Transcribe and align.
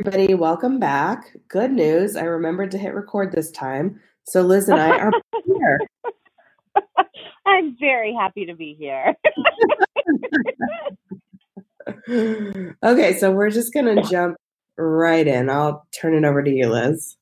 everybody. 0.00 0.34
Welcome 0.34 0.80
back. 0.80 1.36
Good 1.48 1.72
news. 1.72 2.16
I 2.16 2.22
remembered 2.22 2.70
to 2.70 2.78
hit 2.78 2.94
record 2.94 3.32
this 3.32 3.50
time. 3.50 4.00
So 4.24 4.40
Liz 4.40 4.66
and 4.70 4.80
I 4.80 4.96
are 4.96 5.12
here. 5.44 5.78
I'm 7.44 7.76
very 7.78 8.14
happy 8.14 8.46
to 8.46 8.54
be 8.54 8.74
here. 8.78 9.14
okay, 12.82 13.18
so 13.18 13.30
we're 13.30 13.50
just 13.50 13.74
going 13.74 13.94
to 13.94 14.00
jump 14.08 14.38
right 14.78 15.26
in. 15.26 15.50
I'll 15.50 15.86
turn 15.92 16.14
it 16.14 16.26
over 16.26 16.42
to 16.42 16.50
you, 16.50 16.70
Liz. 16.70 17.18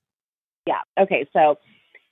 Yeah. 0.64 0.82
Okay. 0.96 1.26
So, 1.32 1.58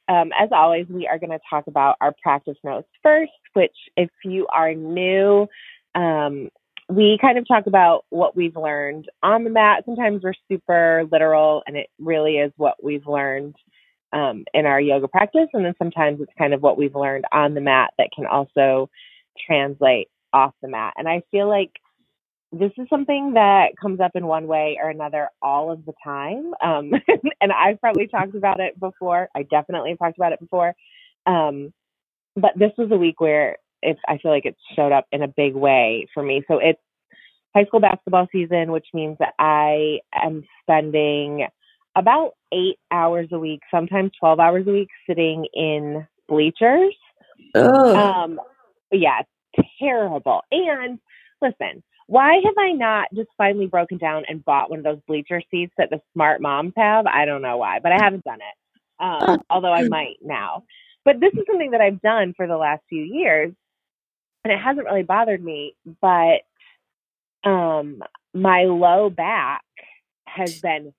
um, 0.08 0.32
as 0.36 0.48
always, 0.50 0.88
we 0.88 1.06
are 1.06 1.20
going 1.20 1.30
to 1.30 1.40
talk 1.48 1.68
about 1.68 1.94
our 2.00 2.12
practice 2.20 2.58
notes 2.64 2.88
first, 3.04 3.30
which, 3.52 3.76
if 3.96 4.10
you 4.24 4.48
are 4.52 4.74
new, 4.74 5.46
um, 5.94 6.48
we 6.88 7.18
kind 7.20 7.38
of 7.38 7.48
talk 7.48 7.66
about 7.66 8.04
what 8.10 8.36
we've 8.36 8.56
learned 8.56 9.08
on 9.22 9.44
the 9.44 9.50
mat. 9.50 9.84
Sometimes 9.84 10.22
we're 10.22 10.34
super 10.50 11.04
literal, 11.10 11.62
and 11.66 11.76
it 11.76 11.88
really 11.98 12.36
is 12.36 12.52
what 12.56 12.82
we've 12.82 13.06
learned 13.06 13.56
um, 14.12 14.44
in 14.54 14.66
our 14.66 14.80
yoga 14.80 15.08
practice. 15.08 15.48
And 15.52 15.64
then 15.64 15.74
sometimes 15.78 16.20
it's 16.20 16.32
kind 16.38 16.54
of 16.54 16.62
what 16.62 16.78
we've 16.78 16.94
learned 16.94 17.24
on 17.32 17.54
the 17.54 17.60
mat 17.60 17.92
that 17.98 18.10
can 18.14 18.26
also 18.26 18.88
translate 19.46 20.08
off 20.32 20.54
the 20.62 20.68
mat. 20.68 20.94
And 20.96 21.08
I 21.08 21.22
feel 21.30 21.48
like 21.48 21.72
this 22.52 22.70
is 22.78 22.86
something 22.88 23.34
that 23.34 23.70
comes 23.80 24.00
up 24.00 24.12
in 24.14 24.26
one 24.26 24.46
way 24.46 24.78
or 24.80 24.88
another 24.88 25.28
all 25.42 25.72
of 25.72 25.84
the 25.84 25.92
time. 26.04 26.52
Um, 26.62 26.92
and 27.40 27.52
I've 27.52 27.80
probably 27.80 28.06
talked 28.06 28.34
about 28.34 28.60
it 28.60 28.78
before. 28.78 29.28
I 29.34 29.42
definitely 29.42 29.96
talked 29.96 30.16
about 30.16 30.32
it 30.32 30.40
before. 30.40 30.74
Um, 31.26 31.72
but 32.36 32.52
this 32.56 32.72
was 32.78 32.90
a 32.92 32.96
week 32.96 33.20
where 33.20 33.56
it's 33.82 34.00
I 34.08 34.18
feel 34.18 34.30
like 34.30 34.46
it 34.46 34.56
showed 34.74 34.92
up 34.92 35.06
in 35.12 35.22
a 35.22 35.28
big 35.28 35.54
way 35.54 36.06
for 36.12 36.22
me. 36.22 36.42
So 36.48 36.58
it's 36.58 36.80
high 37.54 37.64
school 37.64 37.80
basketball 37.80 38.28
season, 38.32 38.72
which 38.72 38.86
means 38.92 39.16
that 39.18 39.34
I 39.38 40.00
am 40.14 40.44
spending 40.62 41.46
about 41.96 42.32
eight 42.52 42.78
hours 42.90 43.28
a 43.32 43.38
week, 43.38 43.60
sometimes 43.70 44.12
twelve 44.18 44.40
hours 44.40 44.66
a 44.66 44.72
week, 44.72 44.88
sitting 45.08 45.46
in 45.54 46.06
bleachers. 46.28 46.94
Oh. 47.54 47.96
Um, 47.96 48.40
yeah, 48.92 49.22
terrible. 49.78 50.42
And 50.50 50.98
listen, 51.40 51.82
why 52.06 52.34
have 52.44 52.54
I 52.58 52.72
not 52.72 53.08
just 53.14 53.28
finally 53.36 53.66
broken 53.66 53.98
down 53.98 54.24
and 54.28 54.44
bought 54.44 54.70
one 54.70 54.80
of 54.80 54.84
those 54.84 55.00
bleacher 55.06 55.42
seats 55.50 55.72
that 55.78 55.90
the 55.90 56.00
smart 56.12 56.40
moms 56.40 56.72
have? 56.76 57.06
I 57.06 57.24
don't 57.24 57.42
know 57.42 57.56
why, 57.56 57.80
but 57.82 57.92
I 57.92 58.02
haven't 58.02 58.24
done 58.24 58.38
it. 58.40 59.02
Um, 59.02 59.42
although 59.50 59.72
I 59.72 59.88
might 59.88 60.16
now. 60.22 60.64
But 61.04 61.20
this 61.20 61.32
is 61.34 61.44
something 61.46 61.72
that 61.72 61.80
I've 61.80 62.00
done 62.00 62.32
for 62.36 62.46
the 62.46 62.56
last 62.56 62.82
few 62.88 63.02
years 63.02 63.52
and 64.46 64.52
it 64.52 64.62
hasn't 64.62 64.86
really 64.86 65.02
bothered 65.02 65.42
me, 65.42 65.74
but 66.00 66.42
um, 67.42 68.00
my 68.32 68.62
low 68.62 69.10
back 69.10 69.64
has 70.28 70.60
been 70.60 70.94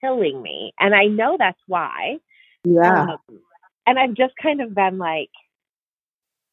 killing 0.00 0.40
me, 0.40 0.72
and 0.80 0.94
I 0.94 1.04
know 1.04 1.36
that's 1.38 1.60
why. 1.66 2.16
Yeah. 2.64 3.02
Um, 3.02 3.40
and 3.86 3.98
I've 3.98 4.14
just 4.14 4.32
kind 4.42 4.62
of 4.62 4.74
been 4.74 4.96
like 4.96 5.28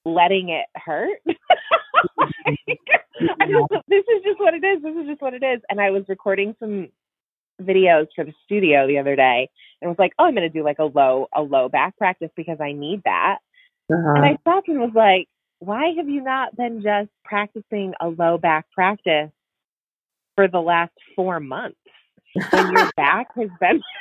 letting 0.04 0.50
it 0.50 0.66
hurt. 0.76 1.20
just, 1.26 1.40
this 3.88 4.04
is 4.04 4.24
just 4.26 4.40
what 4.42 4.54
it 4.56 4.66
is. 4.66 4.84
This 4.84 4.96
is 4.98 5.08
just 5.08 5.22
what 5.22 5.34
it 5.34 5.44
is. 5.44 5.62
And 5.70 5.80
I 5.80 5.92
was 5.92 6.04
recording 6.10 6.54
some 6.60 6.90
videos 7.62 8.08
for 8.14 8.26
the 8.26 8.34
studio 8.44 8.88
the 8.88 9.00
other 9.00 9.16
day 9.16 9.50
and 9.82 9.88
was 9.88 10.00
like, 10.00 10.12
oh, 10.20 10.26
I'm 10.26 10.36
going 10.36 10.50
to 10.50 10.50
do 10.50 10.66
like 10.66 10.80
a 10.80 10.84
low, 10.84 11.28
a 11.34 11.42
low 11.42 11.70
back 11.70 11.98
practice 11.98 12.32
because 12.36 12.58
I 12.60 12.74
need 12.74 13.04
that. 13.06 13.38
Uh-huh. 13.90 14.16
And 14.16 14.26
I 14.26 14.38
stopped 14.42 14.68
and 14.68 14.82
was 14.82 14.92
like, 14.94 15.30
why 15.60 15.94
have 15.98 16.10
you 16.10 16.22
not 16.22 16.56
been 16.56 16.82
just 16.82 17.10
practicing 17.24 17.94
a 18.02 18.08
low 18.08 18.38
back 18.38 18.66
practice 18.72 19.32
for 20.36 20.48
the 20.48 20.60
last 20.60 20.94
four 21.16 21.40
months 21.40 21.78
when 22.52 22.72
your 22.72 22.90
back 22.98 23.28
has 23.36 23.50
been? 23.60 23.82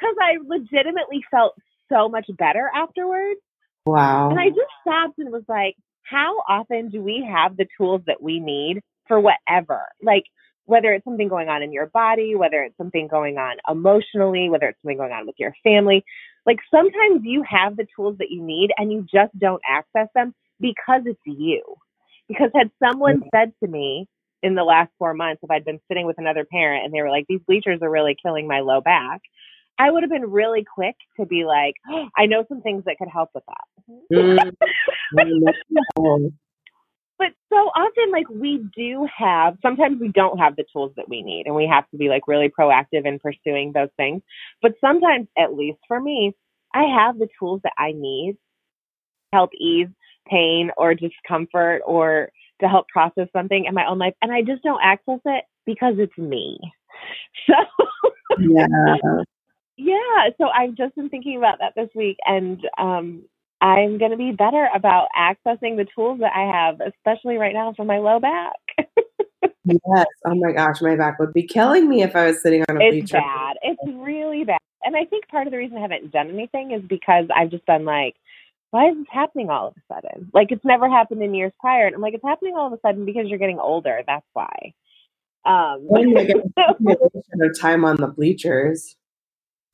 Because 0.00 0.16
I 0.20 0.36
legitimately 0.46 1.24
felt 1.30 1.54
so 1.88 2.08
much 2.08 2.26
better 2.38 2.70
afterwards. 2.72 3.40
Wow. 3.84 4.30
And 4.30 4.38
I 4.38 4.48
just 4.48 4.70
stopped 4.80 5.18
and 5.18 5.32
was 5.32 5.42
like, 5.48 5.74
how 6.02 6.36
often 6.48 6.88
do 6.90 7.02
we 7.02 7.26
have 7.28 7.56
the 7.56 7.66
tools 7.76 8.02
that 8.06 8.22
we 8.22 8.38
need 8.38 8.80
for 9.08 9.20
whatever? 9.20 9.82
Like, 10.02 10.24
whether 10.68 10.92
it's 10.92 11.04
something 11.04 11.28
going 11.28 11.48
on 11.48 11.62
in 11.62 11.72
your 11.72 11.86
body, 11.86 12.34
whether 12.34 12.62
it's 12.62 12.76
something 12.76 13.08
going 13.08 13.38
on 13.38 13.56
emotionally, 13.68 14.50
whether 14.50 14.66
it's 14.66 14.78
something 14.82 14.98
going 14.98 15.12
on 15.12 15.26
with 15.26 15.36
your 15.38 15.54
family. 15.64 16.04
Like 16.48 16.60
sometimes 16.70 17.20
you 17.24 17.44
have 17.46 17.76
the 17.76 17.86
tools 17.94 18.16
that 18.20 18.30
you 18.30 18.42
need 18.42 18.70
and 18.78 18.90
you 18.90 19.02
just 19.02 19.38
don't 19.38 19.60
access 19.68 20.08
them 20.14 20.34
because 20.58 21.02
it's 21.04 21.20
you. 21.26 21.62
Because 22.26 22.48
had 22.54 22.70
someone 22.82 23.22
said 23.34 23.52
to 23.62 23.68
me 23.68 24.06
in 24.42 24.54
the 24.54 24.64
last 24.64 24.90
four 24.98 25.12
months, 25.12 25.42
if 25.42 25.50
I'd 25.50 25.66
been 25.66 25.78
sitting 25.88 26.06
with 26.06 26.16
another 26.16 26.46
parent 26.50 26.86
and 26.86 26.94
they 26.94 27.02
were 27.02 27.10
like, 27.10 27.26
these 27.28 27.42
bleachers 27.46 27.80
are 27.82 27.90
really 27.90 28.16
killing 28.22 28.48
my 28.48 28.60
low 28.60 28.80
back, 28.80 29.20
I 29.78 29.90
would 29.90 30.02
have 30.02 30.10
been 30.10 30.30
really 30.30 30.64
quick 30.64 30.96
to 31.20 31.26
be 31.26 31.44
like, 31.44 31.74
oh, 31.90 32.08
I 32.16 32.24
know 32.24 32.46
some 32.48 32.62
things 32.62 32.84
that 32.86 32.96
could 32.96 33.08
help 33.12 33.28
with 33.34 33.44
that. 33.46 33.66
Mm. 34.10 34.56
but 37.18 37.28
so 37.48 37.56
often 37.56 38.10
like 38.12 38.28
we 38.30 38.64
do 38.76 39.06
have 39.16 39.56
sometimes 39.62 40.00
we 40.00 40.08
don't 40.08 40.38
have 40.38 40.56
the 40.56 40.64
tools 40.72 40.92
that 40.96 41.08
we 41.08 41.22
need 41.22 41.46
and 41.46 41.54
we 41.54 41.66
have 41.66 41.88
to 41.90 41.96
be 41.96 42.08
like 42.08 42.28
really 42.28 42.48
proactive 42.48 43.04
in 43.04 43.18
pursuing 43.18 43.72
those 43.72 43.88
things. 43.96 44.22
But 44.62 44.74
sometimes 44.80 45.28
at 45.36 45.54
least 45.54 45.78
for 45.86 46.00
me 46.00 46.34
i 46.74 46.82
have 46.82 47.18
the 47.18 47.28
tools 47.38 47.60
that 47.64 47.72
i 47.78 47.92
need 47.92 48.32
to 48.32 49.36
help 49.36 49.50
ease 49.58 49.88
pain 50.28 50.70
or 50.76 50.94
discomfort 50.94 51.82
or 51.86 52.30
to 52.60 52.68
help 52.68 52.86
process 52.88 53.28
something 53.32 53.64
in 53.64 53.74
my 53.74 53.86
own 53.86 53.98
life 53.98 54.14
and 54.22 54.32
i 54.32 54.42
just 54.42 54.62
don't 54.62 54.80
access 54.82 55.20
it 55.24 55.44
because 55.66 55.94
it's 55.98 56.16
me. 56.18 56.58
So 57.46 57.54
yeah. 58.40 58.66
Yeah 59.76 60.30
so 60.36 60.48
i've 60.48 60.74
just 60.74 60.96
been 60.96 61.08
thinking 61.08 61.36
about 61.36 61.58
that 61.60 61.74
this 61.76 61.88
week 61.94 62.16
and 62.24 62.60
um 62.78 63.22
I'm 63.60 63.98
going 63.98 64.12
to 64.12 64.16
be 64.16 64.32
better 64.32 64.68
about 64.74 65.08
accessing 65.16 65.76
the 65.76 65.86
tools 65.94 66.20
that 66.20 66.32
I 66.34 66.42
have, 66.42 66.80
especially 66.80 67.36
right 67.36 67.52
now 67.52 67.72
for 67.76 67.84
my 67.84 67.98
low 67.98 68.20
back. 68.20 68.52
yes. 69.64 70.06
Oh 70.24 70.34
my 70.34 70.52
gosh, 70.52 70.80
my 70.80 70.96
back 70.96 71.18
would 71.18 71.32
be 71.32 71.42
killing 71.42 71.88
me 71.88 72.02
if 72.02 72.14
I 72.14 72.26
was 72.26 72.40
sitting 72.40 72.64
on 72.68 72.76
a 72.76 72.80
it's 72.80 72.92
bleacher. 72.92 73.16
It's 73.16 73.24
bad. 73.24 73.56
It's 73.62 73.98
really 73.98 74.44
bad. 74.44 74.58
And 74.84 74.94
I 74.96 75.04
think 75.04 75.26
part 75.28 75.46
of 75.46 75.50
the 75.50 75.58
reason 75.58 75.76
I 75.76 75.80
haven't 75.80 76.12
done 76.12 76.30
anything 76.30 76.70
is 76.70 76.82
because 76.82 77.26
I've 77.34 77.50
just 77.50 77.66
been 77.66 77.84
like, 77.84 78.14
why 78.70 78.90
is 78.90 78.96
this 78.96 79.06
happening 79.10 79.50
all 79.50 79.68
of 79.68 79.74
a 79.76 79.94
sudden? 79.94 80.30
Like 80.32 80.52
it's 80.52 80.64
never 80.64 80.88
happened 80.88 81.22
in 81.22 81.34
years 81.34 81.52
prior. 81.58 81.86
And 81.86 81.96
I'm 81.96 82.00
like, 82.00 82.14
it's 82.14 82.24
happening 82.24 82.54
all 82.56 82.68
of 82.68 82.72
a 82.72 82.80
sudden 82.80 83.04
because 83.04 83.26
you're 83.26 83.38
getting 83.38 83.58
older. 83.58 84.02
That's 84.06 84.26
why. 84.34 84.72
Um, 85.44 85.88
time 87.60 87.84
on 87.84 87.96
the 87.96 88.08
bleachers. 88.08 88.96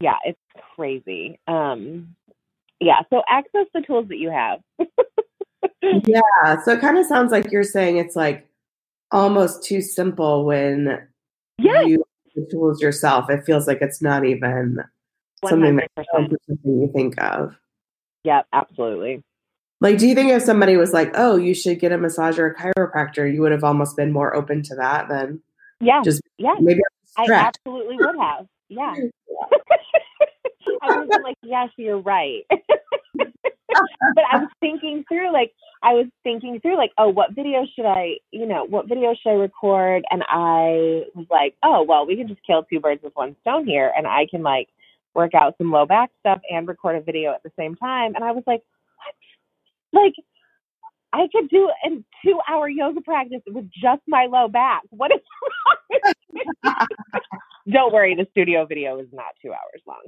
Yeah, 0.01 0.17
it's 0.25 0.39
crazy. 0.77 1.39
Um, 1.47 2.15
yeah 2.81 3.01
so 3.11 3.23
access 3.29 3.67
the 3.75 3.83
tools 3.83 4.09
that 4.09 4.19
you 4.19 4.31
have. 4.31 4.61
Yeah 6.07 6.63
so 6.65 6.73
it 6.73 6.81
kind 6.81 6.97
of 6.99 7.07
sounds 7.07 7.31
like 7.31 7.51
you're 7.51 7.63
saying 7.63 7.99
it's 7.99 8.17
like 8.17 8.47
almost 9.11 9.63
too 9.63 9.81
simple 9.83 10.45
when 10.45 11.07
yes. 11.59 11.87
you 11.87 12.05
the 12.35 12.47
tools 12.51 12.81
yourself. 12.83 13.31
It 13.31 13.45
feels 13.45 13.67
like 13.67 13.79
it's 13.81 14.03
not 14.03 14.25
even 14.25 14.79
100%. 15.45 15.49
something 15.49 15.77
that 15.77 16.59
you 16.65 16.91
think 16.95 17.21
of. 17.21 17.55
Yeah 18.25 18.43
absolutely. 18.53 19.23
Like 19.81 19.99
do 19.99 20.07
you 20.07 20.15
think 20.15 20.31
if 20.31 20.43
somebody 20.43 20.77
was 20.77 20.93
like 20.93 21.13
oh 21.15 21.37
you 21.37 21.55
should 21.55 21.81
get 21.81 21.93
a 21.93 21.99
massage 21.99 22.39
or 22.39 22.47
a 22.47 22.55
chiropractor 22.55 23.31
you 23.33 23.41
would 23.43 23.53
have 23.53 23.65
almost 23.65 23.97
been 23.97 24.13
more 24.13 24.35
open 24.35 24.63
to 24.65 24.75
that 24.77 25.09
than 25.09 25.41
yeah 25.81 26.01
just 26.03 26.23
yeah. 26.39 26.55
maybe 26.61 26.81
i 27.19 27.31
absolutely 27.31 27.97
would 27.97 28.17
have. 28.19 28.47
Yeah 28.69 28.95
I 30.83 30.99
was 30.99 31.21
like, 31.23 31.37
yes, 31.43 31.69
you're 31.77 32.01
right. 32.01 32.45
but 32.51 34.25
I 34.31 34.39
was 34.39 34.49
thinking 34.61 35.05
through, 35.09 35.33
like, 35.33 35.53
I 35.83 35.93
was 35.93 36.07
thinking 36.23 36.61
through, 36.61 36.77
like, 36.77 36.93
oh, 36.99 37.09
what 37.09 37.35
video 37.35 37.65
should 37.75 37.87
I, 37.87 38.19
you 38.31 38.47
know, 38.47 38.65
what 38.65 38.89
video 38.89 39.15
should 39.15 39.31
I 39.31 39.35
record? 39.35 40.05
And 40.11 40.23
I 40.29 41.05
was 41.15 41.27
like, 41.31 41.55
oh, 41.63 41.83
well, 41.83 42.07
we 42.07 42.17
can 42.17 42.29
just 42.29 42.41
kill 42.47 42.65
two 42.65 42.81
birds 42.81 43.03
with 43.03 43.15
one 43.15 43.37
stone 43.43 43.67
here. 43.67 43.93
And 43.97 44.07
I 44.07 44.27
can, 44.31 44.43
like, 44.43 44.69
work 45.15 45.35
out 45.35 45.55
some 45.59 45.71
low 45.71 45.87
back 45.87 46.11
stuff 46.21 46.41
and 46.51 46.67
record 46.67 46.97
a 46.97 47.01
video 47.01 47.33
at 47.33 47.43
the 47.43 47.53
same 47.59 47.75
time. 47.77 48.15
And 48.15 48.25
I 48.25 48.33
was 48.33 48.45
like, 48.47 48.63
what? 49.93 50.03
Like, 50.03 50.15
I 51.13 51.29
could 51.33 51.49
do 51.49 51.71
a 51.87 51.91
two 52.25 52.41
hour 52.49 52.69
yoga 52.69 53.01
practice 53.01 53.41
with 53.47 53.71
just 53.71 54.03
my 54.09 54.27
low 54.27 54.49
back. 54.49 54.83
What 54.91 55.13
is 55.15 55.21
wrong? 56.65 56.87
Don't 57.71 57.93
worry, 57.93 58.15
the 58.15 58.27
studio 58.31 58.67
video 58.67 58.99
is 58.99 59.09
not 59.13 59.27
two 59.41 59.53
hours 59.53 59.83
long. 59.87 60.03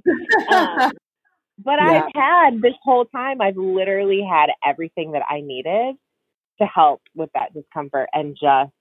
Um, 0.52 0.92
but 1.64 1.78
yeah. 1.78 2.04
I've 2.04 2.12
had 2.14 2.62
this 2.62 2.74
whole 2.82 3.06
time, 3.06 3.40
I've 3.40 3.56
literally 3.56 4.22
had 4.28 4.50
everything 4.64 5.12
that 5.12 5.22
I 5.28 5.40
needed 5.40 5.96
to 6.60 6.66
help 6.66 7.02
with 7.14 7.30
that 7.34 7.54
discomfort 7.54 8.08
and 8.12 8.34
just, 8.34 8.72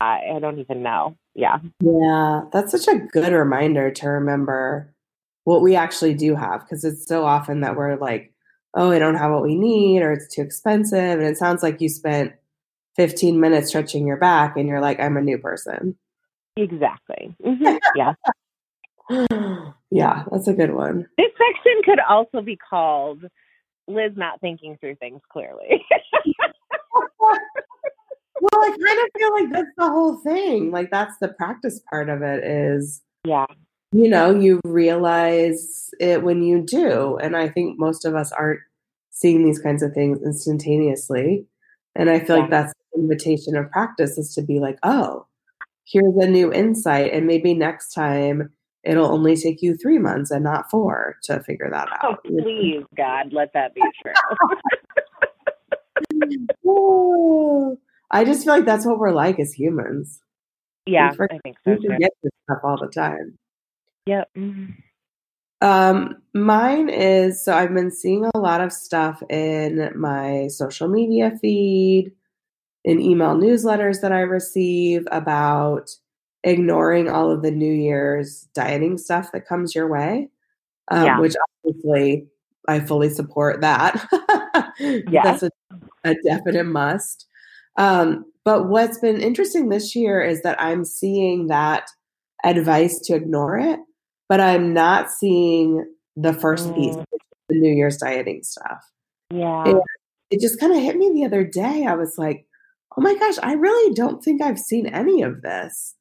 I, 0.00 0.20
I 0.36 0.38
don't 0.40 0.58
even 0.58 0.82
know. 0.82 1.16
Yeah. 1.34 1.58
Yeah. 1.80 2.42
That's 2.52 2.72
such 2.72 2.88
a 2.94 2.98
good 2.98 3.32
reminder 3.32 3.90
to 3.90 4.08
remember 4.08 4.92
what 5.44 5.62
we 5.62 5.76
actually 5.76 6.14
do 6.14 6.34
have 6.34 6.60
because 6.60 6.84
it's 6.84 7.06
so 7.06 7.24
often 7.24 7.60
that 7.60 7.76
we're 7.76 7.96
like, 7.96 8.32
oh, 8.74 8.90
I 8.90 8.98
don't 8.98 9.16
have 9.16 9.32
what 9.32 9.42
we 9.42 9.56
need 9.56 10.02
or 10.02 10.12
it's 10.12 10.34
too 10.34 10.42
expensive. 10.42 11.18
And 11.18 11.22
it 11.22 11.36
sounds 11.36 11.62
like 11.62 11.80
you 11.80 11.88
spent 11.88 12.32
15 12.96 13.40
minutes 13.40 13.68
stretching 13.68 14.06
your 14.06 14.18
back 14.18 14.56
and 14.56 14.68
you're 14.68 14.80
like, 14.80 15.00
I'm 15.00 15.16
a 15.16 15.22
new 15.22 15.38
person. 15.38 15.96
Exactly. 16.56 17.34
Mm-hmm. 17.44 17.76
Yeah. 17.96 18.14
yeah, 19.90 20.24
that's 20.30 20.48
a 20.48 20.54
good 20.54 20.72
one. 20.72 21.06
This 21.18 21.32
section 21.36 21.82
could 21.84 21.98
also 22.08 22.40
be 22.40 22.56
called 22.56 23.24
Liz 23.88 24.12
not 24.16 24.40
thinking 24.40 24.78
through 24.80 24.94
things 24.94 25.20
clearly. 25.30 25.84
well, 27.20 28.54
I 28.54 28.68
kind 28.68 28.98
of 29.00 29.08
feel 29.18 29.32
like 29.32 29.52
that's 29.52 29.74
the 29.76 29.90
whole 29.90 30.16
thing. 30.18 30.70
Like 30.70 30.90
that's 30.90 31.18
the 31.20 31.28
practice 31.28 31.80
part 31.90 32.08
of 32.08 32.22
it 32.22 32.44
is 32.44 33.02
yeah. 33.24 33.46
You 33.92 34.08
know, 34.08 34.34
you 34.34 34.60
realize 34.64 35.90
it 36.00 36.22
when 36.22 36.42
you 36.42 36.62
do. 36.62 37.18
And 37.18 37.36
I 37.36 37.48
think 37.48 37.78
most 37.78 38.06
of 38.06 38.14
us 38.14 38.32
aren't 38.32 38.60
seeing 39.10 39.44
these 39.44 39.58
kinds 39.58 39.82
of 39.82 39.92
things 39.92 40.22
instantaneously. 40.24 41.44
And 41.94 42.08
I 42.08 42.20
feel 42.20 42.36
yeah. 42.36 42.42
like 42.42 42.50
that's 42.50 42.72
the 42.94 43.00
invitation 43.00 43.54
of 43.54 43.70
practice 43.70 44.16
is 44.16 44.34
to 44.34 44.42
be 44.42 44.60
like, 44.60 44.78
oh, 44.82 45.26
here's 45.86 46.16
a 46.16 46.26
new 46.26 46.52
insight. 46.52 47.12
And 47.12 47.26
maybe 47.26 47.54
next 47.54 47.92
time 47.92 48.50
it'll 48.84 49.12
only 49.12 49.36
take 49.36 49.62
you 49.62 49.76
three 49.76 49.98
months 49.98 50.30
and 50.30 50.44
not 50.44 50.70
four 50.70 51.16
to 51.24 51.40
figure 51.42 51.68
that 51.70 51.88
oh, 52.02 52.08
out. 52.08 52.18
Oh, 52.24 52.28
please, 52.42 52.84
God, 52.96 53.32
let 53.32 53.52
that 53.54 53.74
be 53.74 53.82
true. 54.02 54.12
I 58.10 58.24
just 58.24 58.44
feel 58.44 58.54
like 58.54 58.66
that's 58.66 58.84
what 58.86 58.98
we're 58.98 59.12
like 59.12 59.38
as 59.40 59.52
humans. 59.52 60.20
Yeah, 60.86 61.12
forget, 61.12 61.36
I 61.36 61.40
think 61.42 61.56
so. 61.64 61.72
We 61.72 61.88
forget 61.88 62.10
this 62.22 62.32
stuff 62.44 62.58
all 62.64 62.76
the 62.76 62.88
time. 62.88 63.38
Yep. 64.06 64.28
Mm-hmm. 64.36 64.72
Um, 65.66 66.16
mine 66.34 66.88
is 66.88 67.44
so 67.44 67.54
I've 67.54 67.72
been 67.72 67.92
seeing 67.92 68.28
a 68.34 68.38
lot 68.38 68.60
of 68.60 68.72
stuff 68.72 69.22
in 69.30 69.92
my 69.94 70.48
social 70.48 70.88
media 70.88 71.32
feed, 71.40 72.12
in 72.84 73.00
email 73.00 73.36
newsletters 73.36 74.00
that 74.00 74.12
I 74.12 74.20
receive 74.20 75.06
about 75.10 75.90
ignoring 76.44 77.08
all 77.08 77.30
of 77.30 77.42
the 77.42 77.50
New 77.50 77.72
Year's 77.72 78.48
dieting 78.54 78.98
stuff 78.98 79.30
that 79.32 79.46
comes 79.46 79.74
your 79.74 79.88
way, 79.88 80.28
um, 80.90 81.04
yeah. 81.04 81.20
which 81.20 81.34
obviously 81.64 82.26
I 82.68 82.80
fully 82.80 83.10
support 83.10 83.60
that. 83.60 84.06
yeah. 84.80 85.22
That's 85.22 85.44
a, 85.44 85.50
a 86.04 86.14
definite 86.24 86.66
must. 86.66 87.26
Um, 87.76 88.24
but 88.44 88.68
what's 88.68 88.98
been 88.98 89.20
interesting 89.20 89.68
this 89.68 89.94
year 89.94 90.20
is 90.20 90.42
that 90.42 90.60
I'm 90.60 90.84
seeing 90.84 91.46
that 91.46 91.84
advice 92.44 92.98
to 93.04 93.14
ignore 93.14 93.58
it, 93.58 93.78
but 94.28 94.40
I'm 94.40 94.74
not 94.74 95.10
seeing 95.10 95.86
the 96.16 96.32
first 96.32 96.68
mm. 96.68 96.74
piece, 96.74 96.96
the 97.48 97.58
New 97.58 97.72
Year's 97.72 97.98
dieting 97.98 98.42
stuff. 98.42 98.82
Yeah. 99.30 99.64
And 99.64 99.80
it 100.30 100.40
just 100.40 100.58
kind 100.58 100.72
of 100.72 100.82
hit 100.82 100.96
me 100.96 101.12
the 101.14 101.24
other 101.24 101.44
day. 101.44 101.86
I 101.86 101.94
was 101.94 102.16
like, 102.18 102.46
oh 102.96 103.00
my 103.00 103.14
gosh, 103.14 103.36
I 103.42 103.54
really 103.54 103.94
don't 103.94 104.22
think 104.22 104.42
I've 104.42 104.58
seen 104.58 104.86
any 104.86 105.22
of 105.22 105.42
this. 105.42 105.94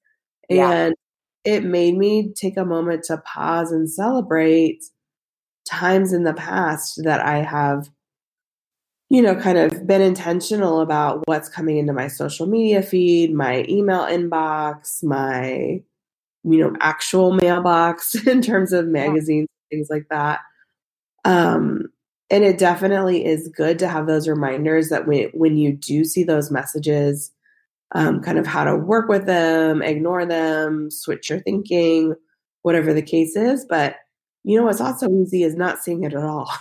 Yeah. 0.50 0.72
And 0.72 0.96
it 1.44 1.64
made 1.64 1.98
me 1.98 2.34
take 2.36 2.58
a 2.58 2.66
moment 2.66 3.04
to 3.06 3.18
pause 3.18 3.72
and 3.72 3.90
celebrate 3.90 4.84
times 5.66 6.14
in 6.14 6.24
the 6.24 6.34
past 6.34 7.02
that 7.04 7.22
I 7.22 7.38
have, 7.38 7.90
you 9.10 9.22
know, 9.22 9.36
kind 9.36 9.58
of 9.58 9.88
been 9.88 10.02
intentional 10.02 10.82
about 10.82 11.28
what's 11.28 11.50
coming 11.50 11.78
into 11.78 11.94
my 11.94 12.08
social 12.08 12.46
media 12.46 12.82
feed, 12.82 13.34
my 13.34 13.66
email 13.70 14.02
inbox, 14.02 15.04
my, 15.04 15.82
you 16.44 16.58
know, 16.58 16.76
actual 16.80 17.34
mailbox 17.34 18.16
in 18.28 18.42
terms 18.42 18.74
of 18.74 18.88
magazines, 18.88 19.48
yeah. 19.50 19.78
things 19.78 19.88
like 19.90 20.08
that. 20.10 20.40
Um, 21.24 21.90
and 22.32 22.44
it 22.44 22.58
definitely 22.58 23.26
is 23.26 23.50
good 23.50 23.78
to 23.80 23.88
have 23.88 24.08
those 24.08 24.28
reminders 24.28 24.90
that 24.90 25.08
when 25.08 25.30
when 25.34 25.58
you 25.58 25.74
do 25.74 26.04
see 26.04 26.24
those 26.24 26.50
messages 26.50 27.32
um, 27.94 28.22
kind 28.22 28.40
of 28.40 28.48
how 28.48 28.64
to 28.64 28.76
work 28.76 29.10
with 29.10 29.26
them 29.26 29.82
ignore 29.82 30.26
them 30.26 30.90
switch 30.90 31.30
your 31.30 31.40
thinking 31.40 32.16
whatever 32.62 32.94
the 32.94 33.02
case 33.02 33.36
is. 33.36 33.66
But 33.66 33.96
you 34.44 34.58
know 34.58 34.64
what's 34.64 34.82
also 34.82 35.08
easy 35.10 35.44
is 35.44 35.56
not 35.56 35.84
seeing 35.84 36.04
it 36.04 36.14
at 36.14 36.24
all. 36.24 36.50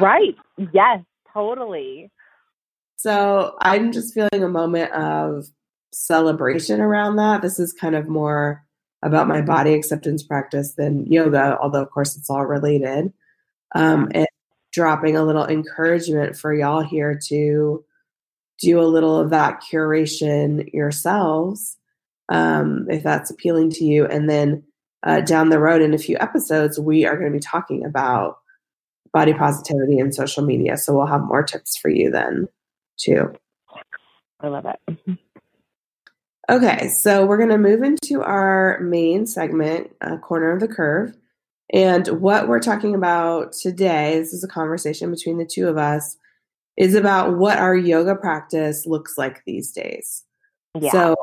Right. 0.00 0.36
Yes 0.72 1.04
totally. 1.34 2.10
So 2.96 3.56
i'm 3.60 3.90
just 3.90 4.14
feeling 4.14 4.42
a 4.44 4.48
moment 4.48 4.92
of 4.92 5.46
celebration 5.92 6.80
around 6.80 7.16
that. 7.16 7.42
This 7.42 7.58
is 7.58 7.72
kind 7.72 7.96
of 7.96 8.08
more 8.08 8.64
about 9.02 9.26
my 9.26 9.42
body 9.42 9.74
acceptance 9.74 10.22
practice 10.22 10.74
than 10.74 11.06
yoga 11.06 11.58
although 11.60 11.82
of 11.82 11.90
course 11.90 12.16
it's 12.16 12.30
all 12.30 12.46
related. 12.46 13.12
Um, 13.74 14.08
and 14.14 14.28
dropping 14.72 15.16
a 15.16 15.24
little 15.24 15.46
encouragement 15.46 16.36
for 16.36 16.54
y'all 16.54 16.82
here 16.82 17.18
to 17.28 17.84
do 18.60 18.80
a 18.80 18.82
little 18.82 19.18
of 19.18 19.30
that 19.30 19.62
curation 19.62 20.72
yourselves, 20.72 21.76
um, 22.28 22.86
if 22.90 23.02
that's 23.02 23.30
appealing 23.30 23.70
to 23.70 23.84
you. 23.84 24.06
And 24.06 24.28
then 24.28 24.64
uh, 25.02 25.22
down 25.22 25.48
the 25.48 25.58
road 25.58 25.82
in 25.82 25.94
a 25.94 25.98
few 25.98 26.16
episodes, 26.18 26.78
we 26.78 27.06
are 27.06 27.16
going 27.16 27.32
to 27.32 27.36
be 27.36 27.42
talking 27.42 27.84
about 27.84 28.36
body 29.12 29.32
positivity 29.32 29.98
and 29.98 30.14
social 30.14 30.44
media. 30.44 30.76
So 30.76 30.94
we'll 30.94 31.06
have 31.06 31.22
more 31.22 31.42
tips 31.42 31.76
for 31.76 31.88
you 31.88 32.10
then, 32.10 32.48
too. 32.98 33.32
I 34.40 34.48
love 34.48 34.66
it. 34.66 34.78
Mm-hmm. 34.88 35.14
Okay, 36.50 36.88
so 36.88 37.26
we're 37.26 37.36
going 37.36 37.50
to 37.50 37.58
move 37.58 37.82
into 37.82 38.22
our 38.22 38.80
main 38.80 39.26
segment, 39.26 39.90
uh, 40.00 40.16
Corner 40.16 40.52
of 40.52 40.60
the 40.60 40.68
Curve. 40.68 41.16
And 41.72 42.06
what 42.20 42.48
we're 42.48 42.60
talking 42.60 42.94
about 42.94 43.52
today, 43.52 44.18
this 44.18 44.32
is 44.32 44.42
a 44.42 44.48
conversation 44.48 45.10
between 45.10 45.38
the 45.38 45.46
two 45.46 45.68
of 45.68 45.78
us, 45.78 46.16
is 46.76 46.94
about 46.94 47.36
what 47.36 47.58
our 47.58 47.76
yoga 47.76 48.16
practice 48.16 48.86
looks 48.86 49.16
like 49.16 49.44
these 49.44 49.70
days. 49.70 50.24
Yeah. 50.78 50.90
So, 50.90 51.16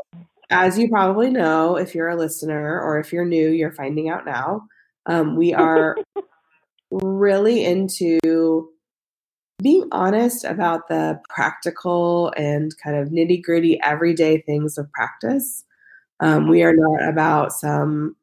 as 0.50 0.80
you 0.80 0.88
probably 0.90 1.30
know, 1.30 1.76
if 1.76 1.94
you're 1.94 2.08
a 2.08 2.16
listener 2.16 2.80
or 2.80 3.00
if 3.00 3.12
you're 3.12 3.26
new, 3.26 3.50
you're 3.50 3.74
finding 3.74 4.10
out 4.10 4.26
now. 4.26 4.62
Um, 5.06 5.36
we 5.36 5.54
are 5.54 5.98
really 6.92 7.66
into 7.66 8.70
being 9.62 9.88
honest 9.92 10.46
about 10.46 10.88
the 10.88 11.20
practical 11.30 12.32
and 12.38 12.72
kind 12.82 12.96
of 12.96 13.10
nitty 13.10 13.42
gritty 13.42 13.80
everyday 13.82 14.42
things 14.42 14.78
of 14.78 14.92
practice. 14.92 15.66
Um, 16.20 16.48
we 16.48 16.64
are 16.64 16.76
not 16.76 17.10
about 17.10 17.52
some 17.52 18.16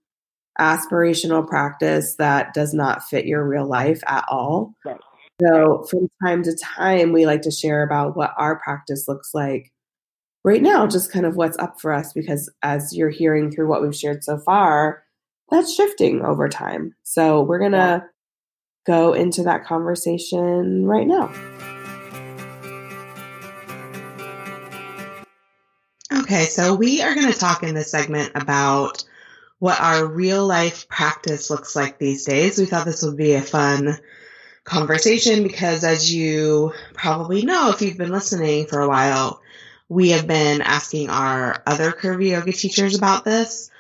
aspirational 0.61 1.47
practice 1.47 2.17
that 2.17 2.55
does 2.55 2.73
not 2.73 3.03
fit 3.03 3.27
your 3.27 3.47
real 3.47 3.67
life 3.67 4.03
at 4.07 4.25
all. 4.29 4.75
Right. 4.85 5.01
So 5.43 5.85
from 5.91 6.09
time 6.23 6.45
to 6.45 6.57
time, 6.57 7.13
we 7.13 7.27
like 7.27 7.43
to 7.43 7.51
share 7.51 7.83
about 7.83 8.17
what 8.17 8.33
our 8.39 8.61
practice 8.61 9.09
looks 9.09 9.35
like 9.35 9.73
right 10.45 10.63
now, 10.63 10.87
just 10.87 11.11
kind 11.11 11.27
of 11.27 11.37
what's 11.37 11.59
up 11.59 11.81
for 11.81 11.93
us, 11.93 12.13
because 12.13 12.53
as 12.63 12.95
you're 12.95 13.11
hearing 13.11 13.51
through 13.51 13.67
what 13.67 13.83
we've 13.83 13.97
shared 13.97 14.23
so 14.23 14.39
far, 14.39 15.03
that's 15.51 15.75
shifting 15.75 16.25
over 16.25 16.49
time. 16.49 16.95
So 17.03 17.43
we're 17.43 17.59
going 17.59 17.73
to 17.73 17.79
yeah. 17.79 18.01
go 18.87 19.13
into 19.13 19.43
that 19.43 19.65
conversation 19.65 20.87
right 20.87 21.07
now. 21.07 21.33
Okay, 26.21 26.45
so 26.45 26.75
we 26.75 27.03
are 27.03 27.15
going 27.15 27.31
to 27.33 27.39
talk 27.39 27.63
in 27.63 27.75
this 27.75 27.91
segment 27.91 28.31
about 28.35 29.05
what 29.59 29.81
our 29.81 30.07
real 30.07 30.47
life 30.47 30.89
practice 30.89 31.51
looks 31.51 31.75
like 31.75 31.99
these 31.99 32.25
days. 32.25 32.59
We 32.59 32.67
thought 32.67 32.85
this 32.85 33.03
would 33.03 33.17
be 33.17 33.35
a 33.35 33.43
fun 33.43 33.99
conversation 34.65 35.43
because 35.43 35.85
as 35.85 36.13
you 36.13 36.73
probably 36.95 37.43
know, 37.43 37.71
if 37.71 37.83
you've 37.83 37.99
been 37.99 38.13
listening 38.13 38.67
for 38.67 38.81
a 38.81 38.89
while, 38.89 39.41
we 39.89 40.11
have 40.11 40.27
been 40.27 40.63
asking 40.63 41.11
our 41.11 41.63
other 41.67 41.93
curvy 41.93 42.31
yoga 42.31 42.53
teachers 42.53 42.97
about 42.97 43.25
this. 43.25 43.71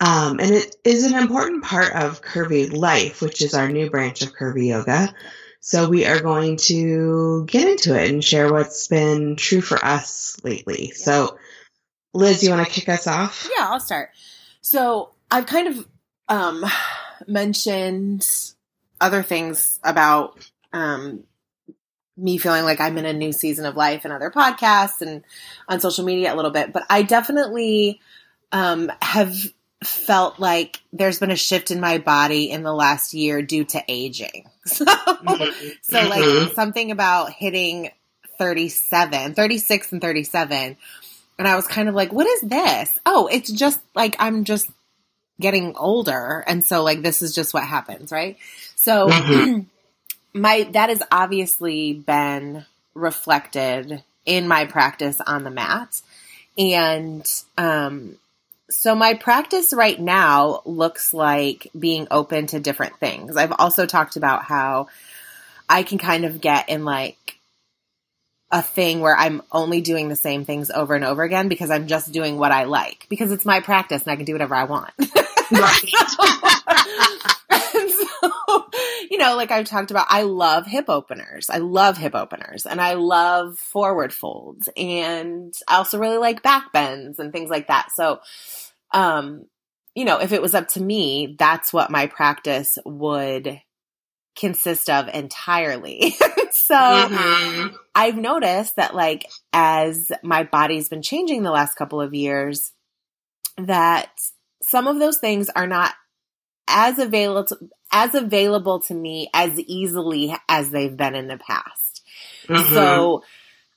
Um, 0.00 0.38
and 0.38 0.52
it 0.52 0.76
is 0.84 1.04
an 1.04 1.18
important 1.18 1.64
part 1.64 1.92
of 1.92 2.22
curvy 2.22 2.72
life, 2.72 3.20
which 3.20 3.42
is 3.42 3.54
our 3.54 3.68
new 3.68 3.90
branch 3.90 4.22
of 4.22 4.32
curvy 4.32 4.68
yoga. 4.68 5.12
So 5.60 5.88
we 5.88 6.06
are 6.06 6.20
going 6.20 6.56
to 6.68 7.44
get 7.46 7.68
into 7.68 8.00
it 8.00 8.10
and 8.10 8.24
share 8.24 8.52
what's 8.52 8.86
been 8.86 9.34
true 9.34 9.60
for 9.60 9.84
us 9.84 10.38
lately. 10.44 10.86
Yeah. 10.86 11.04
So 11.04 11.38
Liz, 12.14 12.42
you 12.42 12.50
want 12.50 12.66
to 12.66 12.72
kick 12.72 12.88
us 12.88 13.06
off? 13.06 13.48
Yeah, 13.56 13.68
I'll 13.68 13.80
start. 13.80 14.10
So 14.60 15.10
I've 15.30 15.46
kind 15.46 15.68
of 15.68 15.86
um, 16.28 16.64
mentioned 17.26 18.28
other 19.00 19.22
things 19.22 19.78
about 19.84 20.50
um, 20.72 21.24
me 22.16 22.38
feeling 22.38 22.64
like 22.64 22.80
I'm 22.80 22.98
in 22.98 23.06
a 23.06 23.12
new 23.12 23.32
season 23.32 23.64
of 23.64 23.76
life 23.76 24.04
and 24.04 24.12
other 24.12 24.30
podcasts 24.30 25.00
and 25.00 25.22
on 25.68 25.80
social 25.80 26.04
media 26.04 26.34
a 26.34 26.36
little 26.36 26.50
bit, 26.50 26.72
but 26.72 26.84
I 26.90 27.02
definitely 27.02 28.00
um, 28.52 28.90
have 29.00 29.36
felt 29.84 30.40
like 30.40 30.80
there's 30.92 31.20
been 31.20 31.30
a 31.30 31.36
shift 31.36 31.70
in 31.70 31.80
my 31.80 31.98
body 31.98 32.50
in 32.50 32.64
the 32.64 32.72
last 32.72 33.14
year 33.14 33.42
due 33.42 33.64
to 33.64 33.82
aging. 33.88 34.48
So, 34.68 34.84
mm-hmm. 34.84 35.68
so 35.80 35.98
like 36.10 36.20
mm-hmm. 36.22 36.52
something 36.52 36.90
about 36.90 37.32
hitting 37.32 37.88
37, 38.36 39.32
36 39.32 39.92
and 39.92 40.02
37. 40.02 40.76
And 41.38 41.48
I 41.48 41.56
was 41.56 41.66
kind 41.66 41.88
of 41.88 41.94
like, 41.94 42.12
what 42.12 42.26
is 42.26 42.42
this? 42.42 42.98
Oh, 43.06 43.28
it's 43.32 43.50
just 43.50 43.80
like 43.94 44.14
I'm 44.18 44.44
just 44.44 44.68
getting 45.40 45.74
older 45.76 46.44
and 46.46 46.64
so 46.64 46.82
like 46.82 47.02
this 47.02 47.22
is 47.22 47.34
just 47.34 47.54
what 47.54 47.64
happens 47.64 48.10
right 48.10 48.36
so 48.74 49.08
mm-hmm. 49.08 49.60
my 50.40 50.68
that 50.72 50.88
has 50.88 51.02
obviously 51.10 51.92
been 51.92 52.64
reflected 52.94 54.02
in 54.28 54.46
my 54.46 54.66
practice 54.66 55.20
on 55.26 55.42
the 55.42 55.50
mat. 55.50 56.02
And 56.58 57.26
um, 57.56 58.16
so 58.68 58.94
my 58.94 59.14
practice 59.14 59.72
right 59.72 59.98
now 59.98 60.60
looks 60.66 61.14
like 61.14 61.68
being 61.76 62.06
open 62.10 62.46
to 62.48 62.60
different 62.60 62.98
things. 62.98 63.36
I've 63.36 63.54
also 63.58 63.86
talked 63.86 64.16
about 64.16 64.44
how 64.44 64.88
I 65.68 65.82
can 65.82 65.96
kind 65.96 66.26
of 66.26 66.40
get 66.40 66.68
in 66.68 66.84
like 66.84 67.37
a 68.50 68.62
thing 68.62 69.00
where 69.00 69.16
I'm 69.16 69.42
only 69.52 69.80
doing 69.80 70.08
the 70.08 70.16
same 70.16 70.44
things 70.44 70.70
over 70.70 70.94
and 70.94 71.04
over 71.04 71.22
again 71.22 71.48
because 71.48 71.70
I'm 71.70 71.86
just 71.86 72.12
doing 72.12 72.38
what 72.38 72.52
I 72.52 72.64
like 72.64 73.06
because 73.08 73.30
it's 73.30 73.44
my 73.44 73.60
practice 73.60 74.02
and 74.04 74.12
I 74.12 74.16
can 74.16 74.24
do 74.24 74.32
whatever 74.32 74.54
I 74.54 74.64
want. 74.64 74.92
Right. 75.50 75.88
so, 77.88 78.68
you 79.10 79.16
know, 79.16 79.34
like 79.34 79.50
I've 79.50 79.64
talked 79.64 79.90
about, 79.90 80.04
I 80.10 80.24
love 80.24 80.66
hip 80.66 80.90
openers. 80.90 81.48
I 81.48 81.56
love 81.56 81.96
hip 81.96 82.14
openers 82.14 82.66
and 82.66 82.82
I 82.82 82.92
love 82.92 83.58
forward 83.58 84.12
folds 84.12 84.68
and 84.76 85.54
I 85.66 85.76
also 85.76 85.98
really 85.98 86.18
like 86.18 86.42
back 86.42 86.70
bends 86.74 87.18
and 87.18 87.32
things 87.32 87.48
like 87.48 87.68
that. 87.68 87.92
So, 87.94 88.20
um, 88.92 89.46
you 89.94 90.04
know, 90.04 90.20
if 90.20 90.32
it 90.32 90.42
was 90.42 90.54
up 90.54 90.68
to 90.68 90.82
me, 90.82 91.34
that's 91.38 91.72
what 91.72 91.90
my 91.90 92.08
practice 92.08 92.76
would 92.84 93.58
consist 94.38 94.88
of 94.88 95.08
entirely. 95.08 96.10
so 96.52 96.74
mm-hmm. 96.74 97.74
I've 97.94 98.16
noticed 98.16 98.76
that 98.76 98.94
like 98.94 99.26
as 99.52 100.12
my 100.22 100.44
body's 100.44 100.88
been 100.88 101.02
changing 101.02 101.42
the 101.42 101.50
last 101.50 101.74
couple 101.74 102.00
of 102.00 102.14
years 102.14 102.72
that 103.58 104.10
some 104.62 104.86
of 104.86 104.98
those 104.98 105.18
things 105.18 105.50
are 105.50 105.66
not 105.66 105.94
as 106.68 106.98
available 106.98 107.44
to, 107.44 107.58
as 107.92 108.14
available 108.14 108.80
to 108.82 108.94
me 108.94 109.28
as 109.34 109.58
easily 109.58 110.34
as 110.48 110.70
they've 110.70 110.96
been 110.96 111.14
in 111.14 111.26
the 111.26 111.38
past. 111.38 112.02
Mm-hmm. 112.46 112.74
So 112.74 113.24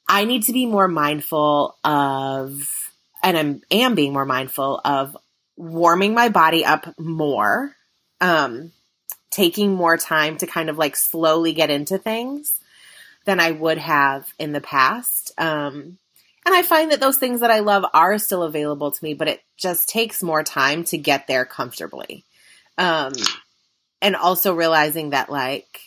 I 0.08 0.26
need 0.26 0.44
to 0.44 0.54
be 0.54 0.66
more 0.66 0.88
mindful 0.88 1.78
of 1.84 2.92
and 3.24 3.38
I'm 3.38 3.62
am 3.72 3.96
being 3.96 4.14
more 4.14 4.26
mindful 4.26 4.82
of 4.84 5.18
warming 5.56 6.14
my 6.14 6.30
body 6.30 6.66
up 6.66 6.94
more. 7.00 7.76
Um 8.20 8.72
taking 9.32 9.74
more 9.74 9.98
time 9.98 10.38
to 10.38 10.48
kind 10.48 10.70
of 10.70 10.78
like 10.78 10.96
slowly 10.96 11.54
get 11.54 11.70
into 11.70 11.98
things 11.98 12.60
than 13.26 13.40
I 13.40 13.52
would 13.52 13.78
have 13.78 14.32
in 14.38 14.52
the 14.52 14.62
past. 14.62 15.32
Um, 15.38 15.98
and 16.46 16.56
I 16.56 16.64
find 16.64 16.92
that 16.92 17.00
those 17.00 17.18
things 17.18 17.42
that 17.42 17.52
I 17.52 17.60
love 17.60 17.86
are 17.94 18.18
still 18.18 18.44
available 18.44 18.92
to 18.92 19.04
me, 19.04 19.14
but 19.14 19.28
it 19.28 19.42
just 19.58 19.90
takes 19.90 20.24
more 20.24 20.44
time 20.44 20.84
to 20.86 20.98
get 20.98 21.28
there 21.28 21.46
comfortably. 21.46 22.24
Um, 22.78 23.14
and 24.02 24.16
also 24.16 24.56
realizing 24.56 25.12
that 25.12 25.30
like 25.30 25.82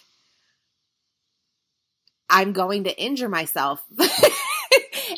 I'm 2.31 2.53
going 2.53 2.85
to 2.85 2.97
injure 2.97 3.29
myself 3.29 3.83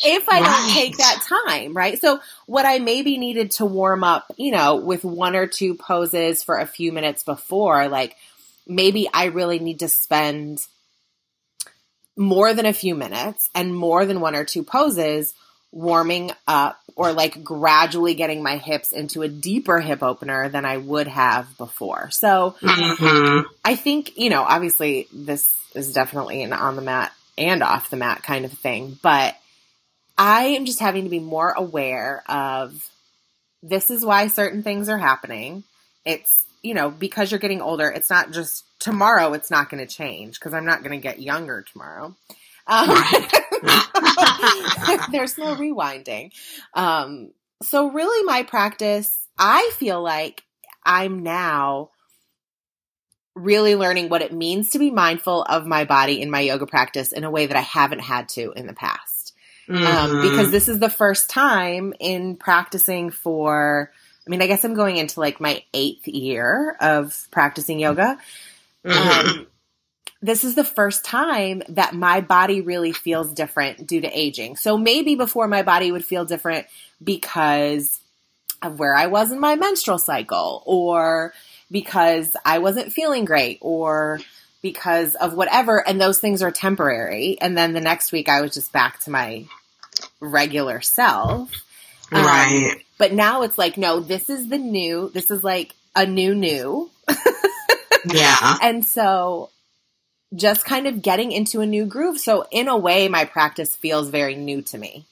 if 0.04 0.28
I 0.28 0.40
right. 0.40 0.44
don't 0.44 0.70
take 0.70 0.96
that 0.98 1.26
time, 1.46 1.74
right? 1.74 2.00
So 2.00 2.20
what 2.46 2.66
I 2.66 2.78
maybe 2.78 3.18
needed 3.18 3.52
to 3.52 3.66
warm 3.66 4.04
up, 4.04 4.32
you 4.36 4.52
know, 4.52 4.76
with 4.76 5.04
one 5.04 5.36
or 5.36 5.46
two 5.46 5.74
poses 5.74 6.42
for 6.42 6.58
a 6.58 6.66
few 6.66 6.92
minutes 6.92 7.22
before, 7.22 7.88
like 7.88 8.16
maybe 8.66 9.08
I 9.12 9.26
really 9.26 9.58
need 9.58 9.80
to 9.80 9.88
spend 9.88 10.66
more 12.16 12.54
than 12.54 12.66
a 12.66 12.72
few 12.72 12.94
minutes 12.94 13.50
and 13.54 13.76
more 13.76 14.06
than 14.06 14.20
one 14.20 14.34
or 14.34 14.44
two 14.44 14.62
poses 14.62 15.34
warming 15.72 16.30
up 16.46 16.80
or 16.94 17.12
like 17.12 17.44
gradually 17.44 18.14
getting 18.14 18.42
my 18.42 18.56
hips 18.56 18.92
into 18.92 19.22
a 19.22 19.28
deeper 19.28 19.80
hip 19.80 20.02
opener 20.02 20.48
than 20.48 20.64
I 20.64 20.78
would 20.78 21.06
have 21.08 21.56
before. 21.58 22.10
So 22.10 22.56
mm-hmm. 22.62 23.46
I 23.64 23.76
think, 23.76 24.16
you 24.16 24.30
know, 24.30 24.42
obviously 24.42 25.06
this 25.12 25.54
is 25.74 25.92
definitely 25.92 26.42
an 26.42 26.54
on 26.54 26.76
the 26.76 26.82
mat 26.82 27.12
and 27.36 27.62
off 27.62 27.90
the 27.90 27.96
mat 27.96 28.22
kind 28.22 28.46
of 28.46 28.52
thing, 28.52 28.98
but 29.02 29.36
I 30.18 30.44
am 30.44 30.64
just 30.64 30.80
having 30.80 31.04
to 31.04 31.10
be 31.10 31.20
more 31.20 31.50
aware 31.50 32.22
of 32.28 32.90
this 33.62 33.90
is 33.90 34.04
why 34.04 34.28
certain 34.28 34.62
things 34.62 34.88
are 34.88 34.98
happening. 34.98 35.64
It's, 36.04 36.44
you 36.62 36.74
know, 36.74 36.90
because 36.90 37.30
you're 37.30 37.40
getting 37.40 37.60
older, 37.60 37.88
it's 37.88 38.10
not 38.10 38.32
just 38.32 38.64
tomorrow, 38.78 39.32
it's 39.32 39.50
not 39.50 39.70
going 39.70 39.86
to 39.86 39.92
change 39.92 40.38
because 40.38 40.54
I'm 40.54 40.64
not 40.64 40.82
going 40.82 40.98
to 40.98 41.02
get 41.02 41.20
younger 41.20 41.62
tomorrow. 41.62 42.14
Um, 42.66 42.88
there's 45.12 45.38
no 45.38 45.54
rewinding. 45.54 46.32
Um, 46.74 47.32
so, 47.62 47.90
really, 47.90 48.24
my 48.24 48.42
practice, 48.42 49.26
I 49.38 49.70
feel 49.74 50.02
like 50.02 50.42
I'm 50.84 51.22
now 51.22 51.90
really 53.34 53.76
learning 53.76 54.08
what 54.08 54.22
it 54.22 54.32
means 54.32 54.70
to 54.70 54.78
be 54.78 54.90
mindful 54.90 55.42
of 55.42 55.66
my 55.66 55.84
body 55.84 56.20
in 56.20 56.30
my 56.30 56.40
yoga 56.40 56.66
practice 56.66 57.12
in 57.12 57.22
a 57.22 57.30
way 57.30 57.46
that 57.46 57.56
I 57.56 57.60
haven't 57.60 58.00
had 58.00 58.28
to 58.30 58.52
in 58.52 58.66
the 58.66 58.72
past. 58.72 59.15
Um, 59.68 59.76
mm-hmm. 59.76 60.16
Um, 60.16 60.22
because 60.22 60.50
this 60.50 60.68
is 60.68 60.78
the 60.78 60.90
first 60.90 61.28
time 61.28 61.92
in 61.98 62.36
practicing 62.36 63.10
for, 63.10 63.90
I 64.26 64.30
mean, 64.30 64.42
I 64.42 64.46
guess 64.46 64.64
I'm 64.64 64.74
going 64.74 64.96
into 64.96 65.20
like 65.20 65.40
my 65.40 65.62
eighth 65.74 66.06
year 66.06 66.76
of 66.80 67.26
practicing 67.30 67.80
yoga. 67.80 68.18
Mm-hmm. 68.84 69.28
Um, 69.28 69.46
this 70.22 70.44
is 70.44 70.54
the 70.54 70.64
first 70.64 71.04
time 71.04 71.62
that 71.68 71.94
my 71.94 72.20
body 72.20 72.60
really 72.60 72.92
feels 72.92 73.32
different 73.32 73.86
due 73.86 74.00
to 74.00 74.18
aging. 74.18 74.56
So 74.56 74.78
maybe 74.78 75.14
before 75.14 75.48
my 75.48 75.62
body 75.62 75.92
would 75.92 76.04
feel 76.04 76.24
different 76.24 76.66
because 77.02 78.00
of 78.62 78.78
where 78.78 78.94
I 78.94 79.06
was 79.06 79.32
in 79.32 79.38
my 79.38 79.54
menstrual 79.56 79.98
cycle 79.98 80.62
or 80.64 81.34
because 81.70 82.36
I 82.44 82.58
wasn't 82.58 82.92
feeling 82.92 83.24
great 83.24 83.58
or 83.60 84.20
because 84.72 85.14
of 85.14 85.34
whatever. 85.34 85.86
And 85.86 86.00
those 86.00 86.18
things 86.18 86.42
are 86.42 86.50
temporary. 86.50 87.38
And 87.40 87.56
then 87.56 87.72
the 87.72 87.80
next 87.80 88.10
week 88.10 88.28
I 88.28 88.40
was 88.40 88.52
just 88.52 88.72
back 88.72 88.98
to 89.04 89.10
my 89.10 89.44
regular 90.18 90.80
self. 90.80 91.52
Um, 92.10 92.24
right. 92.24 92.74
But 92.98 93.12
now 93.12 93.42
it's 93.42 93.56
like, 93.56 93.76
no, 93.76 94.00
this 94.00 94.28
is 94.28 94.48
the 94.48 94.58
new, 94.58 95.08
this 95.14 95.30
is 95.30 95.44
like 95.44 95.74
a 95.94 96.04
new 96.04 96.34
new. 96.34 96.90
yeah. 98.12 98.58
And 98.60 98.84
so 98.84 99.50
just 100.34 100.64
kind 100.64 100.88
of 100.88 101.00
getting 101.00 101.30
into 101.30 101.60
a 101.60 101.66
new 101.66 101.86
groove. 101.86 102.18
So 102.18 102.46
in 102.50 102.66
a 102.66 102.76
way, 102.76 103.06
my 103.06 103.24
practice 103.24 103.76
feels 103.76 104.08
very 104.08 104.34
new 104.34 104.62
to 104.62 104.78
me. 104.78 105.04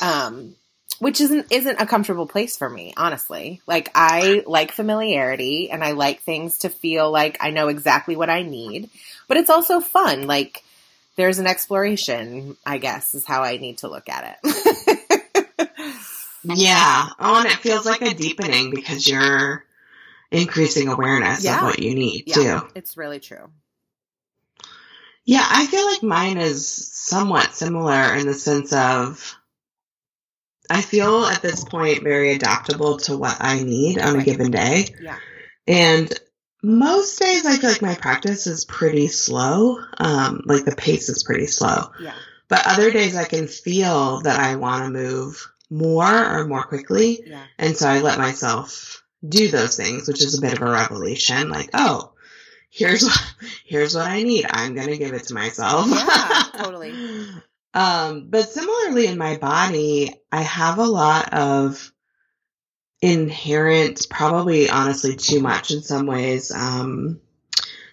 Um, 0.00 0.54
which 1.02 1.20
isn't 1.20 1.50
isn't 1.50 1.80
a 1.80 1.86
comfortable 1.86 2.28
place 2.28 2.56
for 2.56 2.70
me, 2.70 2.94
honestly. 2.96 3.60
Like 3.66 3.90
I 3.92 4.44
like 4.46 4.70
familiarity 4.70 5.68
and 5.68 5.82
I 5.82 5.92
like 5.92 6.20
things 6.20 6.58
to 6.58 6.68
feel 6.68 7.10
like 7.10 7.38
I 7.40 7.50
know 7.50 7.66
exactly 7.66 8.14
what 8.14 8.30
I 8.30 8.42
need, 8.42 8.88
but 9.26 9.36
it's 9.36 9.50
also 9.50 9.80
fun. 9.80 10.28
Like 10.28 10.62
there's 11.16 11.40
an 11.40 11.48
exploration, 11.48 12.56
I 12.64 12.78
guess, 12.78 13.16
is 13.16 13.26
how 13.26 13.42
I 13.42 13.56
need 13.56 13.78
to 13.78 13.88
look 13.88 14.08
at 14.08 14.38
it. 14.44 15.70
yeah. 16.44 17.08
Oh, 17.18 17.40
and 17.40 17.46
it 17.46 17.58
feels 17.58 17.84
like 17.84 18.02
a 18.02 18.14
deepening 18.14 18.70
because 18.70 19.08
you're 19.08 19.64
increasing 20.30 20.86
awareness 20.86 21.42
yeah. 21.42 21.56
of 21.56 21.62
what 21.64 21.80
you 21.80 21.96
need 21.96 22.28
yeah, 22.28 22.34
too. 22.34 22.68
It's 22.76 22.96
really 22.96 23.18
true. 23.18 23.50
Yeah, 25.24 25.44
I 25.44 25.66
feel 25.66 25.84
like 25.84 26.04
mine 26.04 26.38
is 26.38 26.68
somewhat 26.92 27.56
similar 27.56 28.14
in 28.14 28.26
the 28.26 28.34
sense 28.34 28.72
of 28.72 29.36
I 30.72 30.80
feel 30.80 31.26
at 31.26 31.42
this 31.42 31.64
point 31.64 32.02
very 32.02 32.32
adaptable 32.32 32.96
to 32.98 33.18
what 33.18 33.36
I 33.40 33.62
need 33.62 33.98
on 33.98 34.18
a 34.18 34.24
given 34.24 34.50
day. 34.50 34.86
Yeah. 35.02 35.18
And 35.66 36.10
most 36.62 37.20
days 37.20 37.44
I 37.44 37.56
feel 37.56 37.68
like 37.68 37.82
my 37.82 37.94
practice 37.94 38.46
is 38.46 38.64
pretty 38.64 39.08
slow. 39.08 39.78
Um, 39.98 40.40
like 40.46 40.64
the 40.64 40.74
pace 40.74 41.10
is 41.10 41.24
pretty 41.24 41.46
slow. 41.46 41.90
Yeah. 42.00 42.14
But 42.48 42.66
other 42.66 42.90
days 42.90 43.16
I 43.16 43.24
can 43.24 43.48
feel 43.48 44.22
that 44.22 44.40
I 44.40 44.56
want 44.56 44.84
to 44.84 44.90
move 44.90 45.46
more 45.68 46.38
or 46.38 46.46
more 46.46 46.62
quickly. 46.62 47.20
Yeah. 47.26 47.44
And 47.58 47.76
so 47.76 47.86
I 47.86 48.00
let 48.00 48.18
myself 48.18 49.04
do 49.28 49.48
those 49.48 49.76
things, 49.76 50.08
which 50.08 50.24
is 50.24 50.38
a 50.38 50.40
bit 50.40 50.54
of 50.54 50.62
a 50.62 50.70
revelation. 50.70 51.50
Like, 51.50 51.68
oh, 51.74 52.14
here's 52.70 53.02
what, 53.04 53.34
here's 53.66 53.94
what 53.94 54.06
I 54.08 54.22
need. 54.22 54.46
I'm 54.48 54.74
going 54.74 54.88
to 54.88 54.96
give 54.96 55.12
it 55.12 55.24
to 55.24 55.34
myself. 55.34 55.86
Yeah, 55.90 56.44
totally. 56.64 56.94
um, 57.74 58.28
but 58.28 58.48
similarly 58.48 59.06
in 59.06 59.18
my 59.18 59.36
body, 59.36 60.14
I 60.30 60.42
have 60.42 60.78
a 60.78 60.84
lot 60.84 61.32
of 61.32 61.92
inherent, 63.00 64.06
probably 64.10 64.68
honestly 64.68 65.16
too 65.16 65.40
much 65.40 65.70
in 65.70 65.82
some 65.82 66.06
ways, 66.06 66.52
um, 66.52 67.20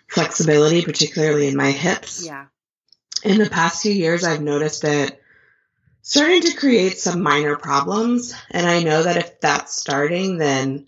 flexibility, 0.07 0.83
particularly 0.83 1.48
in 1.48 1.55
my 1.55 1.71
hips. 1.71 2.25
Yeah. 2.25 2.45
In 3.24 3.38
the 3.38 3.50
past 3.50 3.81
few 3.81 3.91
years, 3.91 4.24
I've 4.24 4.41
noticed 4.41 4.83
it 4.83 5.21
starting 6.01 6.41
to 6.41 6.55
create 6.55 6.98
some 6.98 7.21
minor 7.21 7.55
problems. 7.55 8.33
And 8.51 8.65
I 8.67 8.83
know 8.83 9.03
that 9.03 9.17
if 9.17 9.39
that's 9.41 9.75
starting, 9.75 10.38
then 10.38 10.88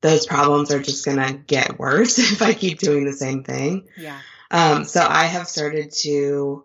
those 0.00 0.26
problems 0.26 0.72
are 0.72 0.82
just 0.82 1.04
going 1.04 1.18
to 1.18 1.34
get 1.34 1.78
worse 1.78 2.18
if 2.32 2.42
I 2.42 2.54
keep 2.54 2.78
doing 2.78 3.04
the 3.04 3.12
same 3.12 3.44
thing. 3.44 3.88
Yeah. 3.96 4.18
Um, 4.50 4.84
so 4.84 5.04
I 5.06 5.26
have 5.26 5.48
started 5.48 5.92
to 6.02 6.64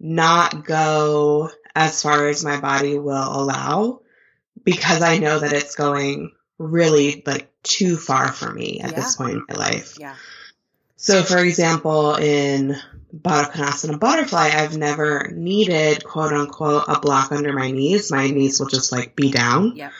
not 0.00 0.64
go 0.64 1.50
as 1.74 2.02
far 2.02 2.28
as 2.28 2.44
my 2.44 2.60
body 2.60 2.98
will 2.98 3.40
allow 3.40 4.00
because 4.64 5.02
I 5.02 5.18
know 5.18 5.38
that 5.38 5.52
it's 5.52 5.76
going 5.76 6.32
really 6.58 7.22
like 7.24 7.50
too 7.62 7.96
far 7.96 8.32
for 8.32 8.52
me 8.52 8.80
at 8.80 8.90
yeah. 8.90 8.96
this 8.96 9.16
point 9.16 9.32
in 9.32 9.44
my 9.48 9.54
life. 9.54 9.96
Yeah. 9.98 10.14
So, 10.96 11.22
for 11.22 11.38
example, 11.38 12.16
in 12.16 12.76
Baddha 13.16 13.52
Konasana 13.52 14.00
Butterfly, 14.00 14.50
I've 14.52 14.76
never 14.76 15.30
needed 15.32 16.04
quote 16.04 16.32
unquote 16.32 16.84
a 16.88 16.98
block 16.98 17.30
under 17.30 17.52
my 17.52 17.70
knees. 17.70 18.10
My 18.10 18.28
knees 18.28 18.58
will 18.58 18.66
just 18.66 18.90
like 18.90 19.14
be 19.14 19.30
down. 19.30 19.76
Yep. 19.76 19.92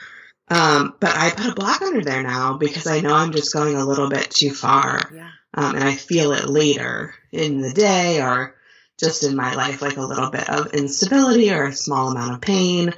Um, 0.50 0.94
but 0.98 1.14
I 1.14 1.30
put 1.30 1.52
a 1.52 1.54
block 1.54 1.82
under 1.82 2.02
there 2.02 2.22
now 2.22 2.56
because 2.56 2.86
I 2.86 3.00
know 3.00 3.14
I'm 3.14 3.32
just 3.32 3.52
going 3.52 3.76
a 3.76 3.84
little 3.84 4.08
bit 4.08 4.30
too 4.30 4.52
far. 4.52 5.10
Yeah. 5.14 5.30
Um, 5.54 5.76
and 5.76 5.84
I 5.84 5.94
feel 5.94 6.32
it 6.32 6.48
later 6.48 7.14
in 7.32 7.60
the 7.60 7.72
day 7.72 8.20
or 8.20 8.54
just 8.98 9.22
in 9.22 9.36
my 9.36 9.54
life, 9.54 9.80
like 9.80 9.96
a 9.96 10.02
little 10.02 10.30
bit 10.30 10.48
of 10.48 10.74
instability 10.74 11.52
or 11.52 11.64
a 11.64 11.72
small 11.72 12.10
amount 12.10 12.34
of 12.34 12.40
pain 12.40 12.92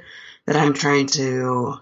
that 0.45 0.55
I'm 0.55 0.73
trying 0.73 1.07
to 1.07 1.75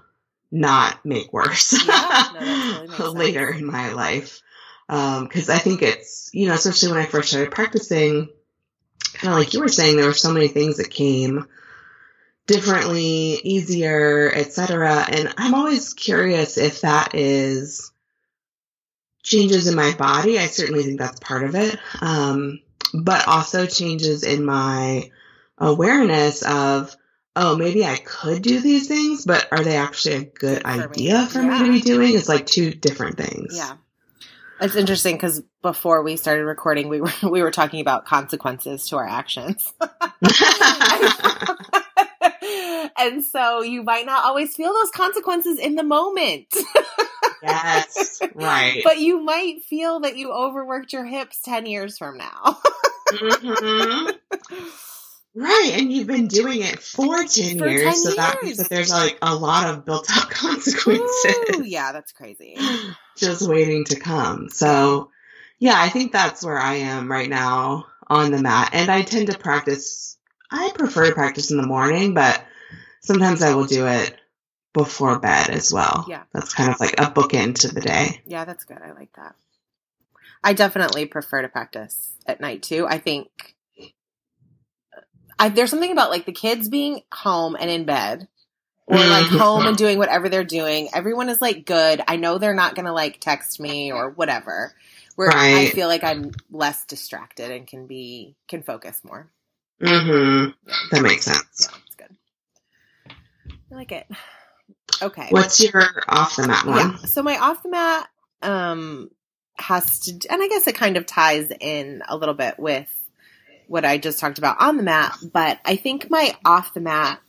not 0.52 1.06
make 1.06 1.32
worse 1.32 1.74
Yeah, 1.88 2.86
no, 3.00 3.12
later 3.12 3.50
in 3.50 3.66
my 3.66 3.92
life. 3.94 4.42
Because 4.88 5.50
I 5.50 5.60
think 5.60 5.82
it's, 5.82 6.30
you 6.34 6.48
know, 6.48 6.56
especially 6.56 6.92
when 6.92 7.02
I 7.02 7.06
first 7.06 7.30
started 7.30 7.52
practicing, 7.52 8.30
kind 9.14 9.34
of 9.34 9.40
like 9.40 9.54
you 9.54 9.60
were 9.60 9.68
saying, 9.68 9.96
there 9.96 10.08
were 10.08 10.14
so 10.14 10.34
many 10.34 10.48
things 10.48 10.78
that 10.78 10.90
came 10.90 11.48
differently, 12.48 13.40
easier, 13.44 14.32
etc. 14.34 15.06
And 15.08 15.32
I'm 15.38 15.54
always 15.54 15.94
curious 15.94 16.58
if 16.58 16.82
that 16.82 17.14
is 17.14 17.92
changes 19.22 19.68
in 19.68 19.76
my 19.76 19.94
body. 19.94 20.40
I 20.40 20.48
certainly 20.48 20.84
think 20.84 21.00
that's 21.00 21.20
part 21.20 21.44
of 21.44 21.54
it. 21.54 21.78
Um, 22.02 22.60
but 22.93 23.27
also 23.27 23.65
changes 23.65 24.24
in 24.24 24.46
my 24.46 25.12
awareness 25.58 26.43
of, 26.43 26.96
oh, 27.36 27.55
maybe 27.55 27.86
I 27.86 27.98
could 27.98 28.41
do 28.41 28.60
these 28.60 28.88
things, 28.88 29.25
but 29.25 29.48
are 29.51 29.63
they 29.63 29.77
actually 29.77 30.15
a 30.15 30.24
good 30.25 30.62
for 30.62 30.67
me. 30.67 30.84
idea 30.84 31.25
for 31.27 31.41
me 31.41 31.60
to 31.60 31.72
be 31.72 31.81
doing? 31.81 32.15
It's 32.15 32.29
like 32.29 32.46
two 32.46 32.72
different 32.72 33.17
things. 33.17 33.55
Yeah. 33.55 33.75
It's 34.62 34.75
interesting 34.75 35.15
because 35.15 35.41
before 35.62 36.03
we 36.03 36.17
started 36.17 36.43
recording, 36.43 36.89
we 36.89 37.01
were 37.01 37.12
we 37.29 37.41
were 37.41 37.51
talking 37.51 37.81
about 37.81 38.05
consequences 38.05 38.88
to 38.89 38.98
our 38.98 39.08
actions, 39.08 39.72
and 42.98 43.24
so 43.24 43.62
you 43.62 43.84
might 43.84 44.05
not 44.05 44.25
always 44.25 44.55
feel 44.55 44.74
those 44.74 44.91
consequences 44.91 45.60
in 45.60 45.75
the 45.75 45.84
moment, 45.84 46.48
yes. 47.41 48.22
Right. 48.36 48.81
but 48.84 49.00
you 49.00 49.24
might 49.24 49.63
feel 49.63 50.01
that 50.01 50.17
you 50.17 50.31
overworked 50.31 50.91
your 50.91 51.05
hips 51.05 51.41
ten 51.41 51.65
years 51.65 51.98
from 51.98 52.17
now. 52.17 52.60
Mhm. 53.12 54.16
Right, 55.36 55.74
and 55.75 55.94
you've 55.94 56.08
been 56.08 56.28
doing 56.28 56.62
it 56.62 56.80
for 56.80 57.24
10 57.24 57.60
For 57.60 57.68
years, 57.68 57.84
10 57.84 57.94
so 57.94 58.16
that 58.16 58.39
means 58.42 58.58
that 58.58 58.70
there's 58.70 58.89
like 58.89 59.20
a 59.22 59.36
lot 59.36 59.70
of 59.70 59.86
built 59.86 60.08
up 60.18 60.30
consequences 60.32 61.36
Ooh, 61.56 61.63
yeah, 61.63 61.92
that's 61.92 62.12
crazy. 62.12 62.58
just 63.18 63.48
waiting 63.48 63.86
to 63.86 64.00
come. 64.00 64.50
So, 64.50 65.12
yeah, 65.60 65.75
I 65.78 65.89
think 65.89 66.12
that's 66.12 66.44
where 66.44 66.58
I 66.58 66.75
am 66.75 67.12
right 67.12 67.30
now 67.30 67.86
on 68.08 68.32
the 68.32 68.42
mat. 68.42 68.72
And 68.74 68.89
I 68.89 69.04
tend 69.04 69.28
to 69.28 69.38
practice, 69.38 70.18
I 70.50 70.72
prefer 70.74 71.06
to 71.06 71.13
practice 71.13 71.51
in 71.51 71.58
the 71.58 71.68
morning, 71.68 72.16
but 72.16 72.44
sometimes 73.01 73.44
I 73.44 73.54
will 73.54 73.66
do 73.66 73.86
it 73.86 74.20
before 74.74 75.20
bed 75.20 75.50
as 75.50 75.72
well. 75.72 76.06
Yeah. 76.10 76.24
That's 76.34 76.54
kind 76.54 76.72
of 76.72 76.80
like 76.80 77.00
a 77.00 77.12
bookend 77.12 77.60
to 77.60 77.74
the 77.74 77.82
day. 77.82 78.22
Yeah, 78.25 78.46
that's 78.46 78.63
good. 78.63 78.80
I 78.82 78.94
like 78.94 79.13
that. 79.13 79.36
I 80.43 80.53
definitely 80.53 81.05
prefer 81.08 81.41
to 81.43 81.50
practice 81.50 82.13
at 82.27 82.41
night 82.41 82.63
too. 82.63 82.88
I 82.88 83.00
think 83.00 83.29
I, 85.39 85.50
there's 85.50 85.69
something 85.72 85.91
about 85.91 86.12
like 86.12 86.25
the 86.25 86.34
kids 86.34 86.69
being 86.69 87.01
home 87.13 87.58
and 87.60 87.69
in 87.69 87.86
bed 87.86 88.27
or 88.88 89.08
like 89.08 89.27
Mhm. 89.27 89.38
home 89.38 89.67
and 89.67 89.77
doing 89.77 89.98
whatever 90.00 90.29
they're 90.29 90.43
doing. 90.46 90.89
Everyone 90.93 91.29
is 91.29 91.41
like 91.41 91.65
good. 91.65 92.01
I 92.08 92.17
know 92.17 92.38
they're 92.38 92.55
not 92.55 92.75
going 92.75 92.86
to 92.86 92.93
like 92.93 93.19
text 93.22 93.60
me 93.60 93.91
or 93.91 94.12
whatever. 94.12 94.75
Where 95.15 95.46
I 95.53 95.67
feel 95.67 95.88
like 95.89 96.03
I'm 96.03 96.31
less 96.51 96.86
distracted 96.86 97.51
and 97.51 97.67
can 97.67 97.88
be 97.88 98.36
can 98.50 98.63
focus 98.63 99.01
more. 99.03 99.31
hmm 99.81 100.51
Yeah. 100.66 100.75
That 100.92 101.03
makes 101.03 101.25
sense. 101.25 101.46
Yeah, 101.59 101.68
it's 101.87 101.96
good. 101.96 102.16
I 103.72 103.75
like 103.75 103.92
it. 103.94 104.07
Okay. 105.01 105.31
What's 105.31 105.61
your 105.61 105.83
off 106.07 106.37
the 106.37 106.48
mat 106.48 106.66
one? 106.68 106.92
Yeah. 106.92 106.96
So 107.05 107.24
my 107.24 107.37
off 107.37 107.64
the 107.64 107.70
mat 107.70 108.09
um 108.44 109.11
has 109.59 110.00
to 110.01 110.11
and 110.29 110.41
I 110.41 110.48
guess 110.48 110.67
it 110.67 110.75
kind 110.75 110.98
of 110.98 111.05
ties 111.05 111.51
in 111.59 112.03
a 112.07 112.17
little 112.17 112.35
bit 112.35 112.59
with 112.59 112.87
what 113.67 113.85
I 113.85 113.98
just 113.98 114.19
talked 114.19 114.39
about 114.39 114.59
on 114.59 114.77
the 114.77 114.83
mat, 114.83 115.15
but 115.31 115.59
I 115.63 115.75
think 115.75 116.09
my 116.09 116.35
off 116.43 116.74
the 116.74 116.79
mat 116.79 117.19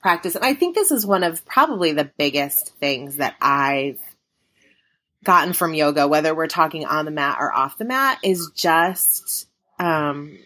practice 0.00 0.34
and 0.34 0.44
I 0.44 0.54
think 0.54 0.74
this 0.74 0.90
is 0.90 1.06
one 1.06 1.22
of 1.22 1.44
probably 1.46 1.92
the 1.92 2.10
biggest 2.18 2.74
things 2.76 3.16
that 3.16 3.36
I've 3.40 4.00
gotten 5.22 5.54
from 5.54 5.72
yoga 5.72 6.06
whether 6.06 6.34
we're 6.34 6.46
talking 6.46 6.84
on 6.84 7.06
the 7.06 7.10
mat 7.10 7.38
or 7.40 7.50
off 7.50 7.78
the 7.78 7.84
mat 7.86 8.18
is 8.22 8.50
just 8.54 9.48
um 9.78 10.36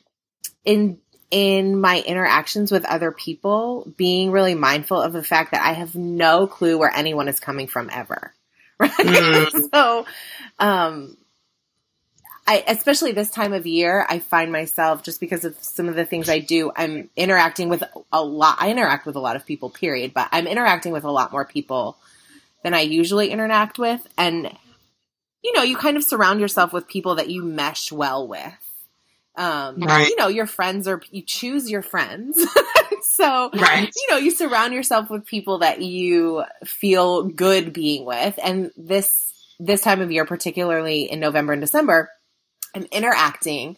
in 0.64 0.98
in 1.30 1.78
my 1.78 2.00
interactions 2.00 2.72
with 2.72 2.84
other 2.84 3.12
people 3.12 3.92
being 3.96 4.30
really 4.30 4.54
mindful 4.54 5.00
of 5.00 5.12
the 5.12 5.22
fact 5.22 5.52
that 5.52 5.62
I 5.62 5.72
have 5.72 5.94
no 5.94 6.46
clue 6.46 6.78
where 6.78 6.90
anyone 6.94 7.28
is 7.28 7.40
coming 7.40 7.66
from 7.66 7.90
ever. 7.92 8.32
Right? 8.80 8.92
Mm. 8.92 9.70
so 9.74 10.06
um 10.60 11.16
I 12.48 12.64
especially 12.66 13.12
this 13.12 13.30
time 13.30 13.52
of 13.52 13.66
year, 13.66 14.06
I 14.08 14.20
find 14.20 14.50
myself 14.50 15.02
just 15.02 15.20
because 15.20 15.44
of 15.44 15.54
some 15.60 15.86
of 15.86 15.96
the 15.96 16.06
things 16.06 16.30
I 16.30 16.38
do, 16.38 16.72
I'm 16.74 17.10
interacting 17.14 17.68
with 17.68 17.84
a 18.10 18.24
lot 18.24 18.56
I 18.58 18.70
interact 18.70 19.04
with 19.04 19.16
a 19.16 19.20
lot 19.20 19.36
of 19.36 19.44
people, 19.44 19.68
period, 19.68 20.14
but 20.14 20.28
I'm 20.32 20.46
interacting 20.46 20.92
with 20.92 21.04
a 21.04 21.10
lot 21.10 21.30
more 21.30 21.44
people 21.44 21.98
than 22.64 22.72
I 22.72 22.80
usually 22.80 23.28
interact 23.30 23.78
with 23.78 24.06
and 24.16 24.50
you 25.44 25.52
know, 25.52 25.62
you 25.62 25.76
kind 25.76 25.96
of 25.98 26.04
surround 26.04 26.40
yourself 26.40 26.72
with 26.72 26.88
people 26.88 27.16
that 27.16 27.28
you 27.30 27.44
mesh 27.44 27.92
well 27.92 28.26
with. 28.26 28.42
Um, 29.36 29.76
Right. 29.80 30.08
you 30.08 30.16
know, 30.16 30.28
your 30.28 30.46
friends 30.46 30.88
are, 30.88 31.00
you 31.10 31.22
choose 31.22 31.70
your 31.70 31.82
friends. 31.82 32.42
so, 33.02 33.50
Right. 33.54 33.92
you 33.94 34.06
know, 34.10 34.16
you 34.16 34.30
surround 34.30 34.74
yourself 34.74 35.10
with 35.10 35.26
people 35.26 35.58
that 35.58 35.80
you 35.80 36.44
feel 36.64 37.24
good 37.24 37.72
being 37.72 38.04
with. 38.04 38.38
And 38.42 38.72
this, 38.76 39.32
this 39.60 39.80
time 39.80 40.00
of 40.00 40.10
year, 40.10 40.24
particularly 40.24 41.02
in 41.10 41.20
November 41.20 41.52
and 41.52 41.62
December, 41.62 42.10
I'm 42.74 42.86
interacting 42.92 43.76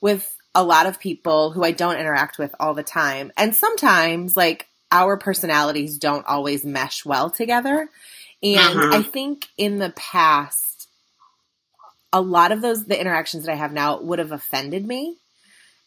with 0.00 0.36
a 0.54 0.64
lot 0.64 0.86
of 0.86 0.98
people 0.98 1.52
who 1.52 1.62
I 1.62 1.70
don't 1.70 1.98
interact 1.98 2.38
with 2.38 2.54
all 2.58 2.74
the 2.74 2.82
time. 2.82 3.32
And 3.36 3.54
sometimes, 3.54 4.36
like, 4.36 4.66
our 4.90 5.16
personalities 5.16 5.98
don't 5.98 6.26
always 6.26 6.64
mesh 6.64 7.04
well 7.04 7.30
together. 7.30 7.88
And 8.42 8.80
Mhm. 8.80 8.94
I 8.94 9.02
think 9.02 9.48
in 9.56 9.78
the 9.78 9.90
past, 9.90 10.88
a 12.12 12.20
lot 12.20 12.50
of 12.50 12.60
those, 12.60 12.86
the 12.86 13.00
interactions 13.00 13.44
that 13.44 13.52
I 13.52 13.56
have 13.56 13.72
now 13.72 14.00
would 14.00 14.18
have 14.18 14.32
offended 14.32 14.86
me. 14.86 15.16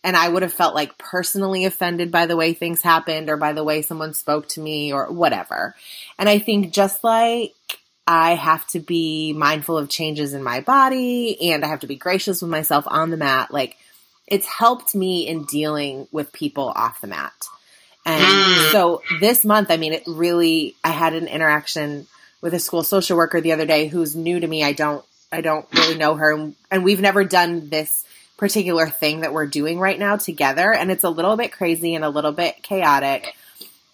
And 0.06 0.18
I 0.18 0.28
would 0.28 0.44
have 0.44 0.54
felt 0.54 0.76
like 0.76 0.98
personally 0.98 1.66
offended 1.66 2.12
by 2.12 2.26
the 2.26 2.36
way 2.36 2.54
things 2.54 2.82
happened 2.82 3.30
or 3.30 3.38
by 3.38 3.54
the 3.54 3.64
way 3.64 3.82
someone 3.82 4.14
spoke 4.14 4.50
to 4.50 4.62
me 4.62 4.92
or 4.92 5.12
whatever. 5.12 5.76
And 6.20 6.28
I 6.28 6.40
think 6.40 6.74
just 6.74 7.04
like 7.04 7.54
I 8.06 8.36
have 8.36 8.68
to 8.68 8.80
be 8.80 9.34
mindful 9.34 9.78
of 9.78 9.90
changes 9.90 10.34
in 10.34 10.44
my 10.44 10.60
body 10.62 11.52
and 11.52 11.64
I 11.64 11.68
have 11.68 11.80
to 11.82 11.88
be 11.88 11.96
gracious 11.96 12.42
with 12.42 12.52
myself 12.52 12.86
on 12.88 13.12
the 13.12 13.18
mat, 13.18 13.52
like 13.52 13.78
it's 14.28 14.46
helped 14.46 14.94
me 14.94 15.28
in 15.28 15.44
dealing 15.46 16.08
with 16.12 16.34
people 16.34 16.72
off 16.76 17.02
the 17.02 17.08
mat. 17.08 17.34
And 18.06 18.22
Mm. 18.24 18.72
so 18.72 19.02
this 19.22 19.46
month, 19.46 19.72
I 19.72 19.78
mean, 19.78 19.94
it 19.94 20.04
really, 20.08 20.76
I 20.84 20.90
had 20.90 21.14
an 21.14 21.28
interaction 21.28 22.08
with 22.42 22.54
a 22.54 22.60
school 22.60 22.84
social 22.84 23.16
worker 23.16 23.40
the 23.40 23.54
other 23.54 23.66
day 23.66 23.88
who's 23.88 24.16
new 24.16 24.40
to 24.40 24.48
me. 24.48 24.64
I 24.64 24.74
don't, 24.74 25.06
I 25.32 25.40
don't 25.40 25.66
really 25.74 25.96
know 25.98 26.16
her. 26.16 26.52
And 26.70 26.84
we've 26.84 27.00
never 27.00 27.24
done 27.24 27.70
this 27.70 28.06
particular 28.36 28.88
thing 28.90 29.22
that 29.22 29.32
we're 29.32 29.48
doing 29.48 29.80
right 29.80 29.98
now 29.98 30.18
together. 30.18 30.74
And 30.74 30.92
it's 30.92 31.06
a 31.06 31.10
little 31.10 31.38
bit 31.38 31.54
crazy 31.54 31.96
and 31.96 32.04
a 32.04 32.10
little 32.10 32.34
bit 32.34 32.62
chaotic. 32.62 33.34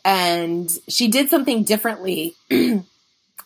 And 0.03 0.69
she 0.87 1.07
did 1.09 1.29
something 1.29 1.63
differently 1.63 2.35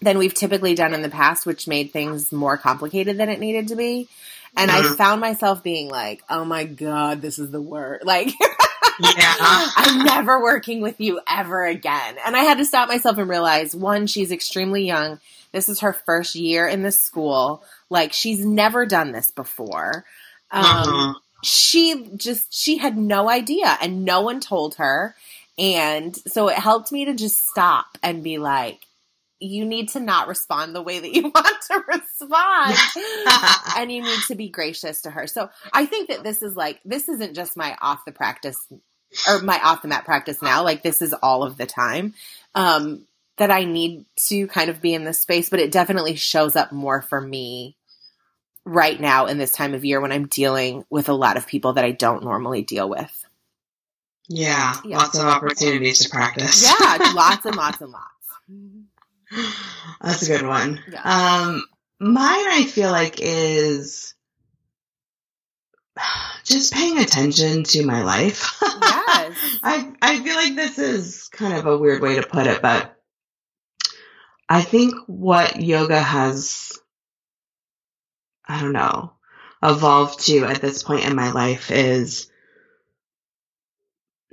than 0.01 0.17
we've 0.17 0.34
typically 0.34 0.75
done 0.75 0.93
in 0.93 1.01
the 1.01 1.10
past, 1.10 1.45
which 1.45 1.67
made 1.67 1.91
things 1.91 2.32
more 2.32 2.58
complicated 2.58 3.17
than 3.17 3.29
it 3.29 3.39
needed 3.39 3.69
to 3.69 3.75
be. 3.75 4.08
And 4.56 4.69
I 4.69 4.82
Mhm. 4.82 4.97
found 4.97 5.21
myself 5.21 5.63
being 5.63 5.89
like, 5.89 6.21
oh 6.29 6.45
my 6.45 6.63
God, 6.65 7.21
this 7.21 7.39
is 7.39 7.51
the 7.51 7.62
worst. 7.62 8.06
Like, 8.06 8.29
Yeah. 8.99 9.69
I'm 9.75 10.03
never 10.03 10.41
working 10.41 10.82
with 10.82 10.99
you 11.01 11.19
ever 11.27 11.65
again. 11.65 12.15
And 12.25 12.36
I 12.36 12.41
had 12.41 12.60
to 12.60 12.65
stop 12.65 12.88
myself 12.89 13.17
and 13.17 13.27
realize 13.29 13.75
one, 13.75 14.06
she's 14.08 14.32
extremely 14.32 14.86
young. 14.86 15.19
This 15.51 15.67
is 15.69 15.79
her 15.79 15.93
first 15.93 16.36
year 16.36 16.67
in 16.67 16.84
the 16.84 16.91
school. 16.91 17.63
Like, 17.89 18.13
she's 18.13 18.45
never 18.45 18.86
done 18.86 19.12
this 19.12 19.32
before. 19.32 20.06
Um, 20.51 20.63
Uh-huh. 20.63 21.13
she 21.43 22.10
just 22.15 22.53
she 22.53 22.77
had 22.77 22.97
no 22.97 23.29
idea 23.29 23.77
and 23.82 24.06
no 24.06 24.21
one 24.21 24.39
told 24.39 24.75
her 24.75 25.13
and 25.58 26.15
so 26.27 26.47
it 26.47 26.58
helped 26.58 26.91
me 26.91 27.03
to 27.06 27.13
just 27.13 27.45
stop 27.47 27.97
and 28.01 28.23
be 28.23 28.38
like 28.38 28.86
you 29.43 29.65
need 29.65 29.89
to 29.89 29.99
not 29.99 30.27
respond 30.27 30.75
the 30.75 30.82
way 30.82 30.99
that 30.99 31.13
you 31.13 31.23
want 31.36 31.62
to 31.67 31.84
respond 31.88 32.77
and 33.77 33.91
you 33.91 34.01
need 34.01 34.19
to 34.27 34.36
be 34.36 34.49
gracious 34.49 35.01
to 35.01 35.10
her 35.12 35.27
so 35.27 35.49
i 35.71 35.86
think 35.86 36.10
that 36.10 36.23
this 36.23 36.41
is 36.41 36.56
like 36.56 36.79
this 36.86 37.10
isn't 37.10 37.36
just 37.36 37.58
my 37.58 37.77
off 37.82 38.06
the 38.06 38.12
practice 38.12 38.58
or 39.27 39.39
my 39.41 39.60
off 39.62 39.82
the 39.82 39.88
mat 39.88 40.06
practice 40.06 40.41
now 40.41 40.63
like 40.63 40.82
this 40.82 41.01
is 41.01 41.13
all 41.13 41.43
of 41.43 41.58
the 41.58 41.65
time 41.65 42.13
um 42.56 43.06
that 43.38 43.51
i 43.51 43.63
need 43.63 44.06
to 44.15 44.47
kind 44.47 44.69
of 44.69 44.82
be 44.82 44.93
in 44.93 45.03
this 45.03 45.19
space 45.19 45.49
but 45.49 45.60
it 45.60 45.71
definitely 45.71 46.15
shows 46.15 46.56
up 46.56 46.71
more 46.71 47.01
for 47.01 47.19
me 47.19 47.75
right 48.65 48.99
now 48.99 49.25
in 49.25 49.38
this 49.38 49.51
time 49.51 49.73
of 49.73 49.84
year 49.84 49.99
when 49.99 50.12
I'm 50.12 50.27
dealing 50.27 50.86
with 50.89 51.10
a 51.10 51.13
lot 51.13 51.38
of 51.38 51.47
people 51.47 51.73
that 51.73 51.86
I 51.86 51.91
don't 51.91 52.23
normally 52.23 52.62
deal 52.62 52.89
with. 52.89 53.25
Yeah, 54.29 54.75
yeah. 54.86 54.97
lots 54.97 55.19
of 55.19 55.25
opportunities 55.25 55.99
to 55.99 56.10
practice. 56.10 56.63
Yeah, 56.63 57.12
lots 57.13 57.45
and 57.45 57.56
lots 57.58 57.82
and 57.82 57.91
lots. 57.91 58.08
That's 60.01 60.21
a 60.23 60.37
good 60.37 60.45
one. 60.45 60.81
Yeah. 60.91 61.01
Um, 61.03 61.63
mine, 61.99 62.47
I 62.47 62.65
feel 62.65 62.91
like, 62.91 63.19
is 63.19 64.13
just 66.43 66.73
paying 66.73 66.99
attention 66.99 67.63
to 67.63 67.85
my 67.85 68.03
life. 68.03 68.57
Yes. 68.61 69.37
I 69.63 69.93
I 70.01 70.23
feel 70.23 70.35
like 70.35 70.55
this 70.55 70.79
is 70.79 71.29
kind 71.31 71.53
of 71.53 71.65
a 71.65 71.77
weird 71.77 72.01
way 72.01 72.15
to 72.15 72.27
put 72.27 72.47
it, 72.47 72.61
but 72.61 72.95
I 74.49 74.61
think 74.61 74.95
what 75.07 75.61
yoga 75.61 75.99
has 75.99 76.79
I 78.45 78.59
don't 78.61 78.73
know, 78.73 79.13
evolved 79.61 80.25
to 80.25 80.45
at 80.45 80.61
this 80.61 80.83
point 80.83 81.05
in 81.05 81.15
my 81.15 81.31
life 81.31 81.71
is 81.71 82.29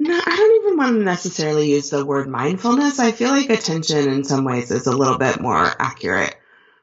no, 0.00 0.14
I 0.14 0.36
don't 0.36 0.64
even 0.64 0.78
want 0.78 0.96
to 0.96 1.04
necessarily 1.04 1.70
use 1.70 1.90
the 1.90 2.06
word 2.06 2.26
mindfulness. 2.26 2.98
I 2.98 3.12
feel 3.12 3.28
like 3.28 3.50
attention 3.50 4.08
in 4.10 4.24
some 4.24 4.44
ways 4.44 4.70
is 4.70 4.86
a 4.86 4.96
little 4.96 5.18
bit 5.18 5.40
more 5.40 5.70
accurate 5.78 6.34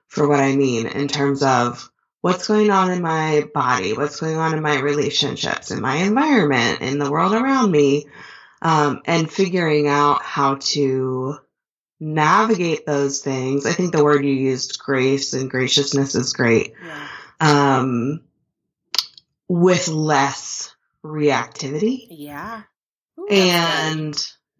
for 0.07 0.27
what 0.27 0.39
I 0.39 0.55
mean 0.55 0.85
in 0.85 1.07
terms 1.07 1.41
of 1.41 1.91
what's 2.21 2.47
going 2.47 2.69
on 2.69 2.91
in 2.91 3.01
my 3.01 3.49
body, 3.55 3.93
what's 3.93 4.19
going 4.19 4.37
on 4.37 4.53
in 4.53 4.61
my 4.61 4.79
relationships, 4.79 5.71
in 5.71 5.81
my 5.81 5.95
environment, 5.95 6.81
in 6.81 6.99
the 6.99 7.09
world 7.09 7.33
around 7.33 7.71
me, 7.71 8.05
um, 8.61 9.01
and 9.05 9.31
figuring 9.31 9.87
out 9.87 10.21
how 10.21 10.55
to 10.55 11.39
navigate 11.99 12.85
those 12.85 13.21
things. 13.21 13.65
I 13.65 13.73
think 13.73 13.93
the 13.93 14.03
word 14.03 14.25
you 14.25 14.33
used, 14.33 14.77
grace 14.77 15.33
and 15.33 15.49
graciousness, 15.49 16.13
is 16.13 16.33
great. 16.33 16.75
Yeah. 16.85 17.07
Um, 17.39 18.21
with 19.47 19.87
less 19.87 20.75
reactivity. 21.03 22.05
Yeah. 22.11 22.61
And 23.29 24.15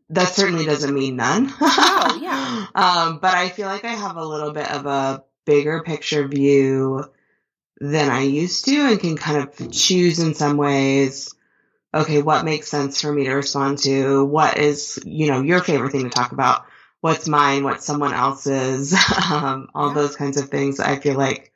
that 0.10 0.30
certainly 0.30 0.66
doesn't 0.66 0.94
mean 0.94 1.16
none. 1.16 1.52
oh, 1.62 2.20
yeah. 2.22 2.68
um, 2.76 3.20
but 3.20 3.34
I 3.34 3.50
feel 3.50 3.68
like 3.68 3.86
I 3.86 3.94
have 3.94 4.18
a 4.18 4.26
little 4.26 4.52
bit 4.52 4.70
of 4.72 4.86
a 4.86 5.24
bigger 5.46 5.84
picture 5.84 6.28
view 6.28 7.06
than 7.80 8.10
I 8.10 8.22
used 8.22 8.66
to 8.66 8.76
and 8.76 9.00
can 9.00 9.18
kind 9.18 9.48
of 9.48 9.72
choose 9.72 10.20
in 10.20 10.34
some 10.34 10.58
ways 10.58 11.34
okay, 11.94 12.22
what 12.22 12.46
makes 12.46 12.70
sense 12.70 13.02
for 13.02 13.12
me 13.12 13.26
to 13.26 13.34
respond 13.34 13.80
to? 13.80 14.24
What 14.24 14.58
is, 14.58 15.00
you 15.06 15.28
know, 15.28 15.42
your 15.42 15.62
favorite 15.62 15.92
thing 15.92 16.04
to 16.04 16.10
talk 16.10 16.32
about? 16.32 16.66
What's 17.02 17.28
mine? 17.28 17.64
What's 17.64 17.86
someone 17.86 18.14
else's? 18.14 18.94
um, 19.32 19.70
all 19.74 19.90
yeah. 19.90 19.94
those 19.94 20.16
kinds 20.16 20.38
of 20.38 20.50
things 20.50 20.80
I 20.80 20.98
feel 20.98 21.16
like 21.16 21.52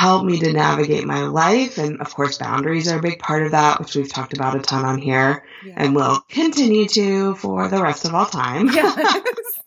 help 0.00 0.24
me 0.24 0.38
to 0.38 0.50
navigate 0.50 1.06
my 1.06 1.24
life. 1.24 1.76
And 1.76 2.00
of 2.00 2.14
course, 2.14 2.38
boundaries 2.38 2.88
are 2.90 2.98
a 2.98 3.02
big 3.02 3.18
part 3.18 3.42
of 3.42 3.50
that, 3.50 3.80
which 3.80 3.94
we've 3.94 4.10
talked 4.10 4.32
about 4.32 4.56
a 4.56 4.60
ton 4.60 4.86
on 4.86 4.98
here 4.98 5.44
yeah. 5.62 5.74
and 5.76 5.94
will 5.94 6.20
continue 6.28 6.88
to 6.88 7.34
for 7.34 7.68
the 7.68 7.82
rest 7.82 8.06
of 8.06 8.14
all 8.14 8.24
time. 8.24 8.68
Yes. 8.68 9.60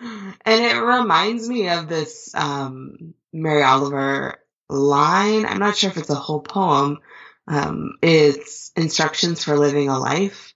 and 0.00 0.64
it 0.64 0.78
reminds 0.78 1.48
me 1.48 1.70
of 1.70 1.88
this 1.88 2.34
um, 2.34 3.14
Mary 3.32 3.62
Oliver 3.62 4.36
line. 4.68 5.46
I'm 5.46 5.60
not 5.60 5.78
sure 5.78 5.88
if 5.88 5.96
it's 5.96 6.10
a 6.10 6.14
whole 6.14 6.40
poem. 6.40 6.98
Um, 7.46 7.94
it's 8.02 8.70
instructions 8.76 9.44
for 9.44 9.56
living 9.56 9.88
a 9.88 9.98
life. 9.98 10.52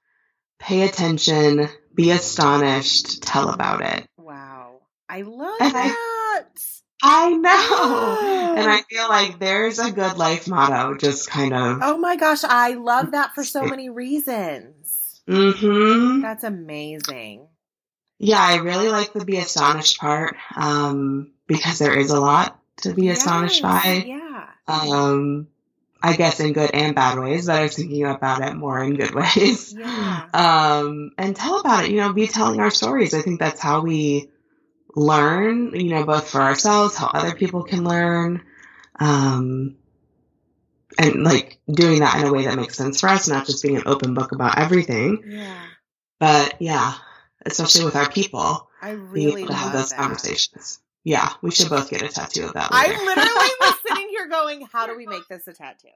Pay 0.59 0.83
attention, 0.83 1.67
be 1.95 2.11
astonished, 2.11 3.23
tell 3.23 3.49
about 3.49 3.81
it. 3.81 4.07
Wow. 4.19 4.83
I 5.09 5.23
love 5.23 5.57
and 5.61 5.75
that. 5.75 5.97
I, 5.97 6.12
I 7.03 7.31
know. 7.31 8.29
And 8.53 8.71
I 8.71 8.83
feel 8.83 9.09
like 9.09 9.39
there's 9.39 9.79
a 9.79 9.91
good 9.91 10.19
life 10.19 10.47
motto, 10.47 10.95
just 10.95 11.31
kind 11.31 11.55
of. 11.55 11.79
Oh 11.81 11.97
my 11.97 12.17
gosh, 12.17 12.45
I 12.45 12.75
love 12.75 13.13
that 13.13 13.35
for 13.35 13.45
so 13.45 13.65
many 13.65 13.89
reasons. 13.89 15.23
Mm-hmm. 15.27 16.21
That's 16.21 16.45
amazing. 16.45 17.49
Yeah, 18.19 18.41
I 18.41 18.57
really 18.57 18.89
like 18.89 19.15
the 19.15 19.25
be 19.25 19.39
astonished 19.39 19.99
part 19.99 20.37
um, 20.55 21.33
because 21.47 21.79
there 21.79 21.99
is 21.99 22.11
a 22.11 22.21
lot 22.21 22.61
to 22.83 22.93
be 22.93 23.07
yes, 23.07 23.19
astonished 23.19 23.63
by. 23.63 24.05
Yeah. 24.07 24.49
Um, 24.69 25.49
I 26.03 26.15
guess 26.17 26.41
in 26.41 26.53
good 26.53 26.73
and 26.75 26.95
bad 26.95 27.19
ways, 27.19 27.47
but 27.47 27.57
I 27.57 27.63
was 27.63 27.77
thinking 27.77 28.05
about 28.05 28.43
it 28.43 28.55
more 28.55 28.83
in 28.83 28.97
good 28.97 29.15
ways. 29.15 29.73
Yeah. 29.73 30.29
Um, 30.35 31.13
and 31.17 31.35
tell 31.35 31.61
about 31.61 31.85
it, 31.85 31.91
you 31.91 31.99
know, 31.99 32.13
be 32.13 32.27
telling 32.27 32.61
our 32.61 32.71
stories. 32.71 33.15
I 33.15 33.23
think 33.23 33.41
that's 33.41 33.61
how 33.61 33.81
we 33.81 34.29
learn, 34.95 35.75
you 35.75 35.91
know, 35.91 36.05
both 36.05 36.29
for 36.31 36.41
ourselves, 36.41 36.97
how 36.97 37.07
other 37.07 37.35
people 37.35 37.63
can 37.63 37.85
learn. 37.85 38.43
Um, 38.99 39.77
and 40.99 41.25
like 41.25 41.59
doing 41.71 42.01
that 42.01 42.21
in 42.21 42.27
a 42.27 42.33
way 42.33 42.45
that 42.45 42.57
makes 42.57 42.77
sense 42.77 43.01
for 43.01 43.09
us, 43.09 43.29
not 43.29 43.47
just 43.47 43.63
being 43.63 43.77
an 43.77 43.85
open 43.87 44.15
book 44.15 44.33
about 44.33 44.59
everything. 44.59 45.23
Yeah. 45.27 45.63
But 46.21 46.61
yeah, 46.61 46.95
especially 47.45 47.85
with 47.85 47.97
our 47.97 48.09
people. 48.11 48.69
I 48.81 48.91
really 48.91 49.47
to 49.47 49.53
have 49.55 49.73
those 49.73 49.91
that. 49.91 49.99
conversations. 49.99 50.81
Yeah, 51.05 51.31
we 51.41 51.51
should 51.51 51.69
both 51.69 51.91
get 51.91 52.03
a 52.03 52.09
tattoo 52.09 52.45
of 52.45 52.55
that. 52.55 52.73
Later. 52.73 52.95
I 52.95 53.05
literally 53.05 53.51
was 53.61 53.75
sitting 53.89 54.09
here 54.11 54.29
going, 54.29 54.69
"How 54.73 54.87
do 54.87 54.97
we 54.97 55.07
make 55.07 55.27
this 55.29 55.49
a 55.49 55.53
tattoo?" 55.53 55.89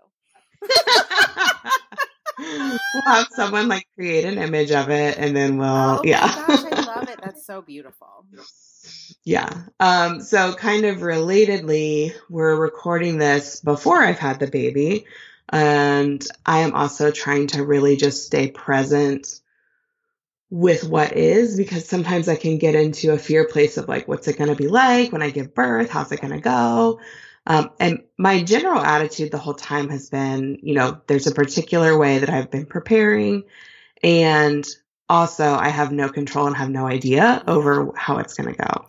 we'll 2.38 3.02
have 3.06 3.28
someone 3.30 3.68
like 3.68 3.86
create 3.94 4.24
an 4.24 4.38
image 4.38 4.72
of 4.72 4.90
it, 4.90 5.18
and 5.18 5.36
then 5.36 5.58
we'll. 5.58 5.68
Oh 5.68 6.00
yeah. 6.04 6.26
gosh, 6.26 6.64
I 6.64 6.80
love 6.86 7.08
it. 7.08 7.20
That's 7.22 7.46
so 7.46 7.62
beautiful. 7.62 8.26
Yeah. 9.24 9.50
Um, 9.80 10.20
so 10.20 10.54
kind 10.54 10.84
of 10.84 10.98
relatedly, 10.98 12.12
we're 12.30 12.54
recording 12.54 13.18
this 13.18 13.60
before 13.60 14.00
I've 14.00 14.18
had 14.18 14.38
the 14.38 14.46
baby. 14.46 15.06
And 15.48 16.24
I 16.44 16.60
am 16.60 16.74
also 16.74 17.10
trying 17.10 17.48
to 17.48 17.64
really 17.64 17.96
just 17.96 18.26
stay 18.26 18.50
present 18.50 19.40
with 20.48 20.84
what 20.84 21.16
is 21.16 21.56
because 21.56 21.88
sometimes 21.88 22.28
I 22.28 22.36
can 22.36 22.58
get 22.58 22.74
into 22.74 23.12
a 23.12 23.18
fear 23.18 23.46
place 23.48 23.76
of 23.76 23.88
like, 23.88 24.06
what's 24.06 24.28
it 24.28 24.38
going 24.38 24.50
to 24.50 24.56
be 24.56 24.68
like 24.68 25.12
when 25.12 25.22
I 25.22 25.30
give 25.30 25.54
birth? 25.54 25.90
How's 25.90 26.12
it 26.12 26.20
going 26.20 26.32
to 26.32 26.40
go? 26.40 27.00
Um, 27.46 27.70
and 27.78 28.02
my 28.18 28.42
general 28.42 28.80
attitude 28.80 29.30
the 29.30 29.38
whole 29.38 29.54
time 29.54 29.88
has 29.90 30.10
been, 30.10 30.58
you 30.62 30.74
know, 30.74 31.00
there's 31.06 31.28
a 31.28 31.34
particular 31.34 31.96
way 31.96 32.18
that 32.18 32.30
I've 32.30 32.50
been 32.50 32.66
preparing. 32.66 33.44
And 34.02 34.66
also, 35.08 35.54
I 35.54 35.68
have 35.68 35.92
no 35.92 36.08
control 36.08 36.46
and 36.46 36.56
have 36.56 36.70
no 36.70 36.86
idea 36.86 37.42
over 37.46 37.92
how 37.96 38.18
it's 38.18 38.34
going 38.34 38.54
to 38.54 38.60
go. 38.60 38.86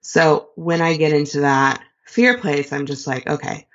So 0.00 0.50
when 0.54 0.80
I 0.80 0.96
get 0.96 1.12
into 1.12 1.40
that 1.40 1.82
fear 2.06 2.38
place, 2.38 2.72
I'm 2.72 2.86
just 2.86 3.06
like, 3.06 3.26
okay, 3.26 3.66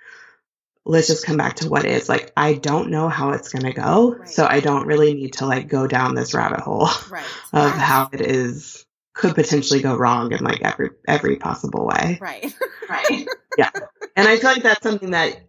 let's 0.85 1.07
just 1.07 1.25
come 1.25 1.37
back 1.37 1.57
to 1.57 1.69
what 1.69 1.85
is. 1.85 2.07
Like, 2.07 2.31
I 2.37 2.53
don't 2.53 2.91
know 2.91 3.09
how 3.09 3.31
it's 3.31 3.51
going 3.51 3.65
to 3.65 3.73
go. 3.73 4.15
Right. 4.15 4.29
So 4.29 4.45
I 4.45 4.59
don't 4.59 4.87
really 4.87 5.13
need 5.13 5.33
to 5.33 5.45
like 5.45 5.67
go 5.67 5.87
down 5.87 6.15
this 6.15 6.33
rabbit 6.33 6.61
hole 6.61 6.89
right. 7.09 7.25
of 7.53 7.71
how 7.71 8.09
it 8.11 8.21
is 8.21 8.85
could 9.13 9.33
potentially 9.33 9.81
go 9.81 9.95
wrong 9.95 10.33
in 10.33 10.43
like 10.43 10.61
every 10.61 10.89
every 11.07 11.37
possible 11.37 11.85
way. 11.85 12.19
Right. 12.21 12.53
Right. 12.87 13.27
yeah. 13.57 13.71
And 14.15 14.27
I 14.27 14.37
feel 14.37 14.51
like 14.51 14.61
that's 14.61 14.83
something 14.83 15.09
that 15.09 15.41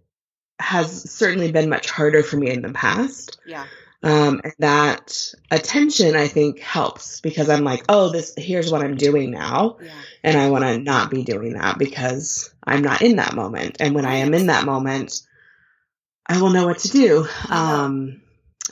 has 0.59 1.11
certainly 1.11 1.53
been 1.53 1.69
much 1.69 1.91
harder 1.91 2.23
for 2.23 2.39
me 2.39 2.51
in 2.51 2.63
the 2.63 2.73
past. 2.73 3.39
Yeah. 3.45 3.67
Um, 4.07 4.41
and 4.45 4.53
that 4.61 5.35
attention, 5.51 6.15
I 6.15 6.29
think, 6.29 6.61
helps 6.61 7.21
because 7.21 7.51
I'm 7.51 7.65
like, 7.65 7.85
oh, 7.89 8.11
this 8.11 8.35
here's 8.37 8.71
what 8.71 8.83
I'm 8.83 8.97
doing 8.97 9.33
now, 9.33 9.79
yeah. 9.83 9.91
and 10.23 10.39
I 10.39 10.49
want 10.49 10.63
to 10.63 10.79
not 10.79 11.11
be 11.11 11.25
doing 11.25 11.55
that 11.55 11.77
because 11.77 12.55
I'm 12.63 12.83
not 12.83 13.03
in 13.03 13.17
that 13.17 13.35
moment. 13.35 13.79
And 13.81 13.97
when 13.97 14.05
I 14.05 14.19
am 14.19 14.33
in 14.33 14.47
that 14.47 14.65
moment, 14.65 15.23
I 16.25 16.41
will 16.41 16.51
know 16.51 16.67
what 16.67 16.79
to 16.81 16.89
do. 16.89 17.27
Um, 17.51 18.23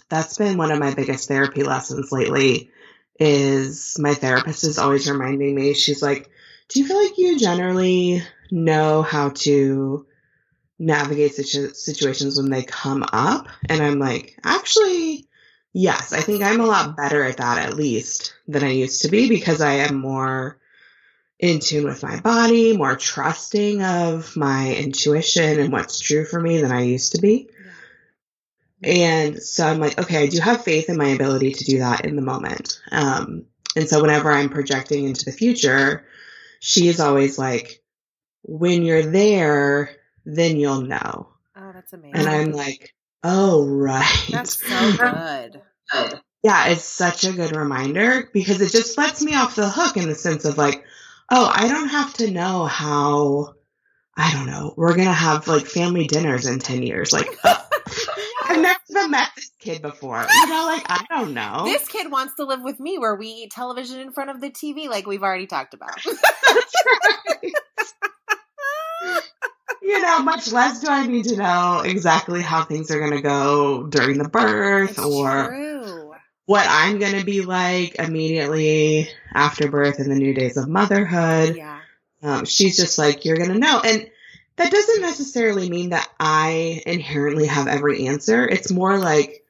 that's 0.08 0.38
been 0.38 0.56
one 0.56 0.70
of 0.70 0.78
my 0.78 0.94
biggest 0.94 1.26
therapy 1.26 1.64
lessons 1.64 2.12
lately. 2.12 2.70
Is 3.18 3.96
my 3.98 4.14
therapist 4.14 4.62
is 4.62 4.78
always 4.78 5.10
reminding 5.10 5.52
me. 5.52 5.74
She's 5.74 6.00
like, 6.00 6.30
"Do 6.68 6.78
you 6.78 6.86
feel 6.86 7.02
like 7.02 7.18
you 7.18 7.40
generally 7.40 8.22
know 8.52 9.02
how 9.02 9.30
to?" 9.30 10.06
Navigate 10.78 11.34
situ- 11.34 11.74
situations 11.74 12.36
when 12.36 12.50
they 12.50 12.62
come 12.62 13.04
up. 13.12 13.48
And 13.68 13.82
I'm 13.82 13.98
like, 13.98 14.38
actually, 14.44 15.28
yes, 15.72 16.12
I 16.12 16.20
think 16.20 16.42
I'm 16.42 16.60
a 16.60 16.66
lot 16.66 16.96
better 16.96 17.22
at 17.24 17.38
that 17.38 17.66
at 17.66 17.74
least 17.74 18.34
than 18.48 18.64
I 18.64 18.70
used 18.70 19.02
to 19.02 19.08
be 19.08 19.28
because 19.28 19.60
I 19.60 19.74
am 19.74 19.96
more 19.96 20.58
in 21.38 21.60
tune 21.60 21.84
with 21.84 22.02
my 22.02 22.20
body, 22.20 22.76
more 22.76 22.96
trusting 22.96 23.82
of 23.82 24.36
my 24.36 24.74
intuition 24.74 25.60
and 25.60 25.72
what's 25.72 26.00
true 26.00 26.24
for 26.24 26.40
me 26.40 26.60
than 26.60 26.72
I 26.72 26.82
used 26.82 27.12
to 27.12 27.20
be. 27.20 27.50
And 28.82 29.42
so 29.42 29.66
I'm 29.66 29.80
like, 29.80 29.98
okay, 29.98 30.22
I 30.22 30.26
do 30.26 30.40
have 30.40 30.64
faith 30.64 30.88
in 30.88 30.96
my 30.96 31.08
ability 31.08 31.52
to 31.52 31.64
do 31.64 31.78
that 31.78 32.04
in 32.04 32.16
the 32.16 32.22
moment. 32.22 32.80
Um, 32.92 33.46
and 33.76 33.88
so 33.88 34.00
whenever 34.00 34.30
I'm 34.30 34.50
projecting 34.50 35.04
into 35.04 35.24
the 35.24 35.32
future, 35.32 36.06
she 36.60 36.88
is 36.88 37.00
always 37.00 37.38
like, 37.38 37.82
when 38.42 38.82
you're 38.82 39.10
there, 39.10 39.90
then 40.24 40.56
you'll 40.56 40.82
know. 40.82 41.28
Oh, 41.56 41.70
that's 41.72 41.92
amazing. 41.92 42.16
And 42.16 42.28
I'm 42.28 42.52
like, 42.52 42.94
oh, 43.22 43.66
right. 43.66 44.28
That's 44.30 44.66
so 44.66 44.96
good. 44.98 45.62
Yeah, 46.42 46.68
it's 46.68 46.84
such 46.84 47.24
a 47.24 47.32
good 47.32 47.56
reminder 47.56 48.28
because 48.32 48.60
it 48.60 48.70
just 48.72 48.98
lets 48.98 49.22
me 49.22 49.34
off 49.34 49.56
the 49.56 49.68
hook 49.68 49.96
in 49.96 50.08
the 50.08 50.14
sense 50.14 50.44
of 50.44 50.58
like, 50.58 50.84
oh, 51.30 51.50
I 51.52 51.68
don't 51.68 51.88
have 51.88 52.14
to 52.14 52.30
know 52.30 52.66
how 52.66 53.54
I 54.16 54.32
don't 54.32 54.46
know, 54.46 54.74
we're 54.76 54.96
gonna 54.96 55.12
have 55.12 55.48
like 55.48 55.66
family 55.66 56.06
dinners 56.06 56.46
in 56.46 56.60
ten 56.60 56.82
years. 56.82 57.12
Like, 57.12 57.28
uh, 57.42 57.56
I've 58.44 58.60
never 58.92 59.08
met 59.08 59.30
this 59.34 59.50
kid 59.58 59.82
before. 59.82 60.24
You 60.30 60.46
know, 60.46 60.66
like 60.66 60.84
I 60.86 61.04
don't 61.10 61.34
know. 61.34 61.62
This 61.64 61.88
kid 61.88 62.10
wants 62.10 62.34
to 62.36 62.44
live 62.44 62.62
with 62.62 62.78
me 62.78 62.98
where 62.98 63.16
we 63.16 63.26
eat 63.26 63.50
television 63.50 63.98
in 64.00 64.12
front 64.12 64.30
of 64.30 64.40
the 64.40 64.50
TV, 64.50 64.88
like 64.88 65.06
we've 65.06 65.22
already 65.22 65.46
talked 65.46 65.74
about. 65.74 66.00
You 69.84 70.00
know, 70.00 70.18
much 70.22 70.50
less 70.52 70.80
do 70.80 70.88
I 70.88 71.06
need 71.06 71.26
to 71.26 71.36
know 71.36 71.82
exactly 71.84 72.42
how 72.42 72.64
things 72.64 72.90
are 72.90 72.98
going 72.98 73.12
to 73.12 73.20
go 73.22 73.84
during 73.86 74.18
the 74.18 74.28
birth 74.28 74.98
or 74.98 75.46
true. 75.48 76.14
what 76.46 76.66
I'm 76.68 76.98
going 76.98 77.18
to 77.18 77.24
be 77.24 77.42
like 77.42 77.96
immediately 77.96 79.08
after 79.32 79.68
birth 79.70 80.00
in 80.00 80.08
the 80.08 80.14
new 80.16 80.34
days 80.34 80.56
of 80.56 80.68
motherhood. 80.68 81.56
Yeah. 81.56 81.80
Um, 82.22 82.44
she's 82.46 82.76
just 82.76 82.96
like, 82.98 83.24
you're 83.24 83.36
going 83.36 83.50
to 83.52 83.58
know. 83.58 83.80
And 83.84 84.10
that 84.56 84.70
doesn't 84.72 85.02
necessarily 85.02 85.68
mean 85.68 85.90
that 85.90 86.08
I 86.18 86.82
inherently 86.86 87.46
have 87.46 87.66
every 87.66 88.06
answer. 88.06 88.46
It's 88.48 88.70
more 88.70 88.96
like 88.98 89.44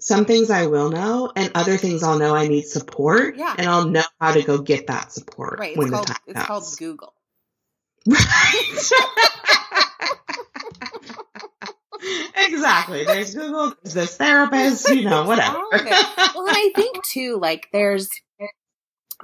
some 0.00 0.24
things 0.24 0.50
I 0.50 0.66
will 0.66 0.90
know 0.90 1.32
and 1.34 1.50
other 1.54 1.76
things 1.76 2.02
I'll 2.02 2.18
know 2.18 2.34
I 2.34 2.46
need 2.48 2.66
support. 2.66 3.36
Yeah. 3.36 3.54
And 3.58 3.66
I'll 3.68 3.88
know 3.88 4.02
how 4.20 4.32
to 4.34 4.42
go 4.42 4.58
get 4.58 4.86
that 4.88 5.12
support 5.12 5.58
Right. 5.58 5.76
when 5.76 5.88
It's 5.88 5.94
called 5.94 6.06
the 6.08 6.12
time 6.12 6.20
it's 6.26 6.34
comes. 6.36 6.46
called 6.46 6.78
Google. 6.78 7.14
exactly. 12.36 13.04
There's 13.04 13.34
Google, 13.34 13.74
there's 13.82 13.94
this 13.94 14.16
therapist, 14.16 14.88
you 14.88 15.04
know, 15.04 15.24
whatever. 15.24 15.56
All 15.56 15.68
of 15.72 15.80
it. 15.80 16.06
Well, 16.34 16.46
and 16.46 16.56
I 16.56 16.72
think 16.74 17.04
too, 17.04 17.38
like 17.40 17.68
there's 17.72 18.08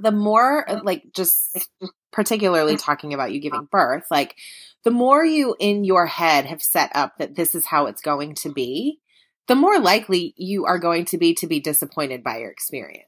the 0.00 0.12
more 0.12 0.64
like 0.84 1.04
just 1.14 1.58
particularly 2.12 2.74
mm. 2.74 2.82
talking 2.82 3.14
about 3.14 3.32
you 3.32 3.40
giving 3.40 3.68
birth, 3.70 4.04
like 4.10 4.36
the 4.84 4.90
more 4.90 5.24
you 5.24 5.56
in 5.58 5.84
your 5.84 6.06
head 6.06 6.46
have 6.46 6.62
set 6.62 6.90
up 6.94 7.18
that 7.18 7.34
this 7.34 7.54
is 7.54 7.66
how 7.66 7.86
it's 7.86 8.02
going 8.02 8.34
to 8.36 8.52
be, 8.52 9.00
the 9.48 9.56
more 9.56 9.78
likely 9.78 10.34
you 10.36 10.66
are 10.66 10.78
going 10.78 11.04
to 11.06 11.18
be 11.18 11.34
to 11.34 11.46
be 11.46 11.60
disappointed 11.60 12.22
by 12.22 12.38
your 12.38 12.50
experience. 12.50 13.04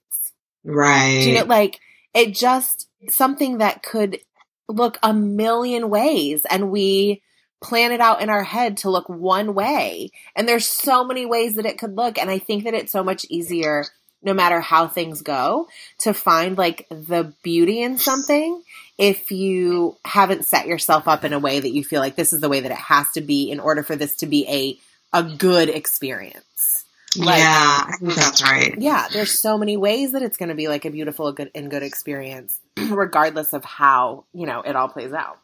right. 0.64 1.20
Do 1.22 1.30
you 1.30 1.38
know, 1.38 1.44
like 1.44 1.78
it 2.14 2.35
just 2.35 2.88
something 3.09 3.59
that 3.59 3.83
could 3.83 4.18
look 4.70 4.98
a 5.02 5.12
million 5.12 5.90
ways, 5.90 6.44
and 6.48 6.70
we 6.70 7.22
plan 7.62 7.92
it 7.92 8.00
out 8.00 8.22
in 8.22 8.30
our 8.30 8.42
head 8.42 8.78
to 8.78 8.90
look 8.90 9.09
one 9.09 9.54
way. 9.54 10.11
And 10.35 10.48
there's 10.48 10.66
so 10.66 11.04
many 11.04 11.26
ways 11.26 11.56
that 11.56 11.66
it 11.66 11.78
could 11.78 11.96
look, 11.96 12.18
and 12.18 12.30
I 12.30 12.38
think 12.38 12.64
that 12.64 12.74
it's 12.74 12.92
so 12.92 13.04
much 13.04 13.26
easier, 13.28 13.85
no 14.22 14.33
matter 14.33 14.61
how 14.61 14.88
things 14.88 15.22
go, 15.22 15.68
to 15.98 16.14
find 16.14 16.56
like 16.56 16.87
the 16.90 17.35
beauty 17.42 17.83
in 17.83 17.98
something 17.98 18.62
if 18.98 19.30
you 19.30 19.96
haven't 20.04 20.44
set 20.44 20.66
yourself 20.66 21.09
up 21.09 21.24
in 21.24 21.33
a 21.33 21.38
way 21.38 21.59
that 21.59 21.70
you 21.72 21.83
feel 21.83 22.00
like 22.00 22.16
this 22.16 22.35
is 22.35 22.40
the 22.40 22.50
way 22.50 22.61
that 22.61 22.70
it 22.70 22.76
has 22.76 23.11
to 23.12 23.22
be 23.22 23.50
in 23.50 23.59
order 23.59 23.83
for 23.83 23.96
this 23.96 24.16
to 24.16 24.26
be 24.26 24.46
a 24.46 24.78
a 25.12 25.24
good 25.24 25.68
experience. 25.68 26.85
Like- 27.16 27.38
yeah, 27.38 27.85
I 27.88 27.96
think 27.98 28.14
that's 28.14 28.42
right. 28.42 28.74
Yeah, 28.78 29.09
there's 29.12 29.40
so 29.40 29.59
many 29.59 29.76
ways 29.76 30.12
that 30.12 30.22
it's 30.22 30.37
going 30.37 30.50
to 30.50 30.54
be 30.54 30.68
like 30.68 30.85
a 30.85 30.90
beautiful 30.90 31.33
good 31.33 31.50
and 31.54 31.70
good 31.70 31.83
experience, 31.83 32.60
regardless 32.90 33.52
of 33.52 33.64
how 33.64 34.24
you 34.33 34.46
know 34.46 34.61
it 34.62 34.76
all 34.76 34.88
plays 34.88 35.12
out. 35.12 35.38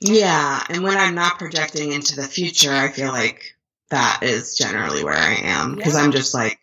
Yeah, 0.00 0.62
and 0.68 0.82
when 0.82 0.96
I'm 0.96 1.14
not 1.14 1.38
projecting 1.38 1.92
into 1.92 2.16
the 2.16 2.24
future, 2.24 2.72
I 2.72 2.88
feel 2.88 3.08
like 3.12 3.56
that 3.90 4.20
is 4.22 4.56
generally 4.56 5.04
where 5.04 5.14
I 5.14 5.34
am 5.42 5.76
because 5.76 5.94
Yeah. 5.94 6.00
I'm 6.00 6.12
just 6.12 6.34
like, 6.34 6.58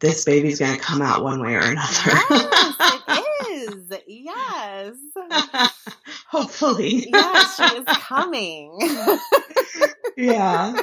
this 0.00 0.24
baby's 0.24 0.58
gonna 0.60 0.78
come 0.78 1.02
out 1.02 1.22
one 1.24 1.40
way 1.42 1.54
or 1.54 1.60
another. 1.60 2.12
Yes, 2.30 2.74
it 3.08 3.50
is. 3.50 3.98
Yes, 4.06 4.94
Hopefully. 6.28 7.08
yes, 7.12 7.56
she 7.56 7.76
is 7.76 7.84
coming. 7.86 8.78
yeah. 10.16 10.76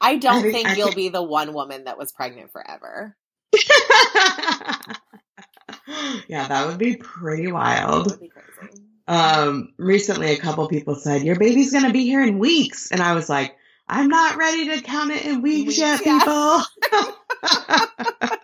I 0.00 0.16
don't 0.16 0.36
I 0.36 0.42
think- 0.42 0.54
think 0.54 0.68
I 0.68 0.74
you'll 0.74 0.86
think- 0.88 0.96
be 0.96 1.08
the 1.08 1.22
one 1.22 1.52
woman 1.52 1.84
that 1.84 1.98
was 1.98 2.12
pregnant 2.12 2.52
forever. 2.52 3.16
yeah, 6.28 6.48
that 6.48 6.66
would 6.66 6.78
be 6.78 6.96
pretty 6.96 7.50
wild. 7.50 8.18
be. 8.20 8.30
Um, 9.06 9.72
recently, 9.78 10.32
a 10.32 10.38
couple 10.38 10.68
people 10.68 10.94
said 10.94 11.22
your 11.22 11.36
baby's 11.36 11.72
gonna 11.72 11.92
be 11.92 12.04
here 12.04 12.22
in 12.22 12.38
weeks, 12.38 12.90
and 12.92 13.00
I 13.00 13.14
was 13.14 13.28
like, 13.28 13.56
I'm 13.88 14.08
not 14.08 14.36
ready 14.36 14.68
to 14.68 14.82
count 14.82 15.10
it 15.10 15.24
in 15.24 15.40
weeks 15.40 15.68
Weeks, 15.68 15.78
yet, 15.78 16.04
yeah. 16.04 16.18
people. 16.18 16.62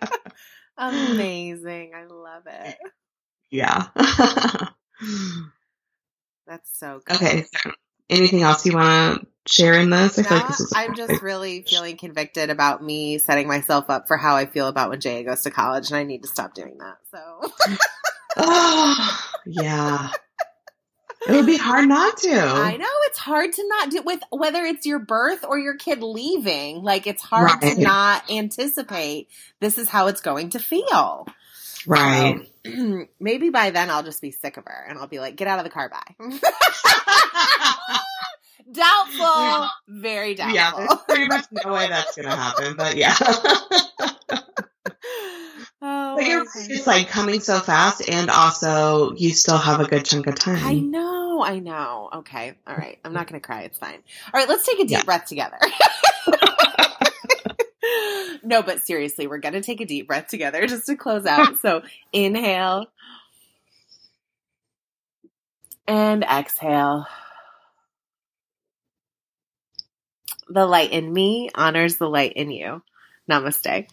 Amazing. 0.77 1.91
I 1.95 2.05
love 2.05 2.43
it. 2.47 2.77
yeah. 3.51 3.87
That's 6.47 6.77
so 6.77 7.01
good. 7.05 7.15
okay. 7.15 7.43
So 7.43 7.71
anything 8.09 8.41
else 8.41 8.65
you 8.65 8.73
want 8.73 9.21
to 9.21 9.27
share 9.47 9.73
in 9.73 9.89
this? 9.89 10.17
I 10.19 10.23
feel 10.23 10.37
like 10.37 10.47
this 10.47 10.71
a 10.73 10.77
I'm 10.77 10.95
just 10.95 11.21
really 11.21 11.63
feeling 11.63 11.97
convicted 11.97 12.49
about 12.49 12.83
me 12.83 13.17
setting 13.19 13.47
myself 13.47 13.85
up 13.89 14.07
for 14.07 14.17
how 14.17 14.35
I 14.35 14.45
feel 14.45 14.67
about 14.67 14.89
when 14.89 14.99
Jay 14.99 15.23
goes 15.23 15.41
to 15.43 15.51
college, 15.51 15.89
and 15.89 15.97
I 15.97 16.03
need 16.03 16.23
to 16.23 16.27
stop 16.29 16.53
doing 16.53 16.77
that. 16.79 16.97
So 17.11 17.51
Oh, 18.37 19.23
yeah. 19.45 20.09
It 21.27 21.31
would 21.31 21.45
be 21.47 21.57
hard 21.57 21.87
not 21.87 22.17
to. 22.17 22.31
I 22.39 22.77
know 22.77 22.85
it's 23.07 23.17
hard 23.17 23.51
to 23.53 23.67
not 23.67 23.89
do 23.89 24.01
with 24.03 24.19
whether 24.29 24.63
it's 24.63 24.85
your 24.85 24.99
birth 24.99 25.43
or 25.43 25.57
your 25.57 25.75
kid 25.75 26.03
leaving. 26.03 26.83
Like 26.83 27.07
it's 27.07 27.23
hard 27.23 27.49
Right. 27.63 27.75
to 27.77 27.81
not 27.81 28.29
anticipate 28.29 29.29
this 29.59 29.79
is 29.79 29.89
how 29.89 30.05
it's 30.07 30.21
going 30.21 30.51
to 30.51 30.59
feel. 30.59 31.25
Right. 31.87 32.47
Um, 32.67 33.07
maybe 33.19 33.49
by 33.49 33.71
then 33.71 33.89
I'll 33.89 34.03
just 34.03 34.21
be 34.21 34.29
sick 34.31 34.57
of 34.57 34.65
her 34.65 34.85
and 34.87 34.99
I'll 34.99 35.07
be 35.07 35.19
like, 35.19 35.35
get 35.35 35.47
out 35.47 35.57
of 35.57 35.63
the 35.65 35.71
car, 35.71 35.89
bye. 35.89 36.15
doubtful. 38.71 39.19
Yeah. 39.19 39.67
Very 39.87 40.35
doubtful. 40.35 40.55
yeah, 40.55 40.71
there's 40.77 41.01
pretty 41.07 41.27
much 41.27 41.45
no 41.51 41.73
way 41.73 41.87
that's 41.87 42.15
gonna 42.15 42.35
happen, 42.35 42.75
but 42.75 42.95
yeah. 42.97 43.15
Oh, 45.87 46.15
but 46.15 46.25
you're 46.25 46.41
it's 46.41 46.87
like 46.87 47.09
coming 47.09 47.39
so 47.41 47.59
fast, 47.59 48.09
and 48.09 48.31
also 48.31 49.13
you 49.13 49.29
still 49.31 49.57
have 49.57 49.79
a 49.81 49.85
good 49.85 50.03
chunk 50.03 50.25
of 50.25 50.33
time. 50.33 50.65
I 50.65 50.73
know, 50.79 51.43
I 51.43 51.59
know. 51.59 52.09
Okay, 52.11 52.55
all 52.65 52.75
right. 52.75 52.97
I'm 53.05 53.13
not 53.13 53.27
going 53.27 53.39
to 53.39 53.45
cry. 53.45 53.63
It's 53.63 53.77
fine. 53.77 53.99
All 54.33 54.39
right, 54.39 54.49
let's 54.49 54.65
take 54.65 54.79
a 54.79 54.83
deep 54.83 54.91
Yeah. 54.91 55.03
breath 55.03 55.25
together. 55.27 55.59
no, 58.43 58.63
but 58.63 58.81
seriously, 58.81 59.27
we're 59.27 59.37
going 59.37 59.53
to 59.53 59.61
take 59.61 59.79
a 59.79 59.85
deep 59.85 60.07
breath 60.07 60.27
together 60.27 60.65
just 60.65 60.87
to 60.87 60.95
close 60.95 61.27
out. 61.27 61.59
So 61.59 61.83
inhale 62.11 62.87
and 65.87 66.23
exhale. 66.23 67.05
The 70.47 70.65
light 70.65 70.91
in 70.91 71.11
me 71.11 71.49
honors 71.55 71.97
the 71.97 72.09
light 72.09 72.33
in 72.33 72.51
you. 72.51 72.81
Namaste. 73.29 73.87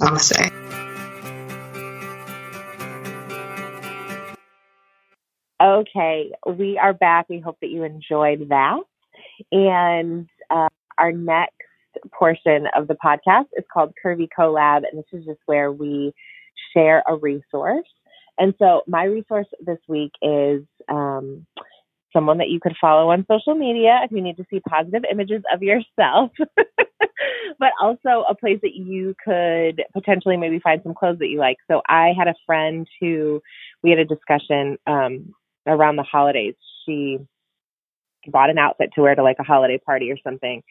Namaste. 0.00 0.52
Okay, 5.62 6.32
we 6.46 6.78
are 6.78 6.92
back. 6.92 7.28
We 7.28 7.40
hope 7.40 7.58
that 7.60 7.70
you 7.70 7.84
enjoyed 7.84 8.48
that. 8.50 8.80
And 9.52 10.28
uh, 10.50 10.68
our 10.98 11.12
next 11.12 11.54
portion 12.12 12.66
of 12.74 12.88
the 12.88 12.96
podcast 13.02 13.46
is 13.56 13.64
called 13.72 13.92
Curvy 14.04 14.28
Collab, 14.36 14.82
and 14.90 14.98
this 14.98 15.20
is 15.20 15.24
just 15.24 15.40
where 15.46 15.72
we 15.72 16.12
share 16.74 17.02
a 17.06 17.16
resource. 17.16 17.88
And 18.38 18.54
so, 18.58 18.82
my 18.86 19.04
resource 19.04 19.46
this 19.64 19.78
week 19.88 20.12
is 20.20 20.62
um, 20.88 21.46
someone 22.16 22.38
that 22.38 22.48
you 22.48 22.60
could 22.60 22.74
follow 22.80 23.10
on 23.10 23.26
social 23.30 23.54
media 23.54 24.00
if 24.02 24.10
you 24.10 24.22
need 24.22 24.38
to 24.38 24.46
see 24.48 24.60
positive 24.60 25.04
images 25.10 25.42
of 25.52 25.62
yourself, 25.62 26.30
but 27.58 27.72
also 27.80 28.24
a 28.28 28.34
place 28.34 28.58
that 28.62 28.74
you 28.74 29.14
could 29.22 29.82
potentially 29.92 30.38
maybe 30.38 30.58
find 30.60 30.80
some 30.82 30.94
clothes 30.94 31.18
that 31.18 31.28
you 31.28 31.38
like. 31.38 31.58
So, 31.70 31.82
I 31.88 32.12
had 32.16 32.28
a 32.28 32.34
friend 32.46 32.88
who 33.00 33.42
we 33.82 33.90
had 33.90 33.98
a 33.98 34.04
discussion 34.06 34.78
um, 34.86 35.34
around 35.66 35.96
the 35.96 36.02
holidays. 36.02 36.54
She 36.86 37.18
bought 38.30 38.50
an 38.50 38.58
outfit 38.58 38.90
to 38.94 39.02
wear 39.02 39.14
to 39.14 39.22
like 39.22 39.36
a 39.38 39.44
holiday 39.44 39.78
party 39.78 40.10
or 40.10 40.16
something. 40.24 40.62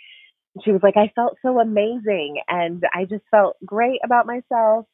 She 0.63 0.71
was 0.71 0.81
like, 0.81 0.97
I 0.97 1.11
felt 1.15 1.37
so 1.41 1.59
amazing 1.59 2.41
and 2.47 2.83
I 2.93 3.05
just 3.05 3.23
felt 3.29 3.57
great 3.65 3.99
about 4.03 4.25
myself. 4.25 4.85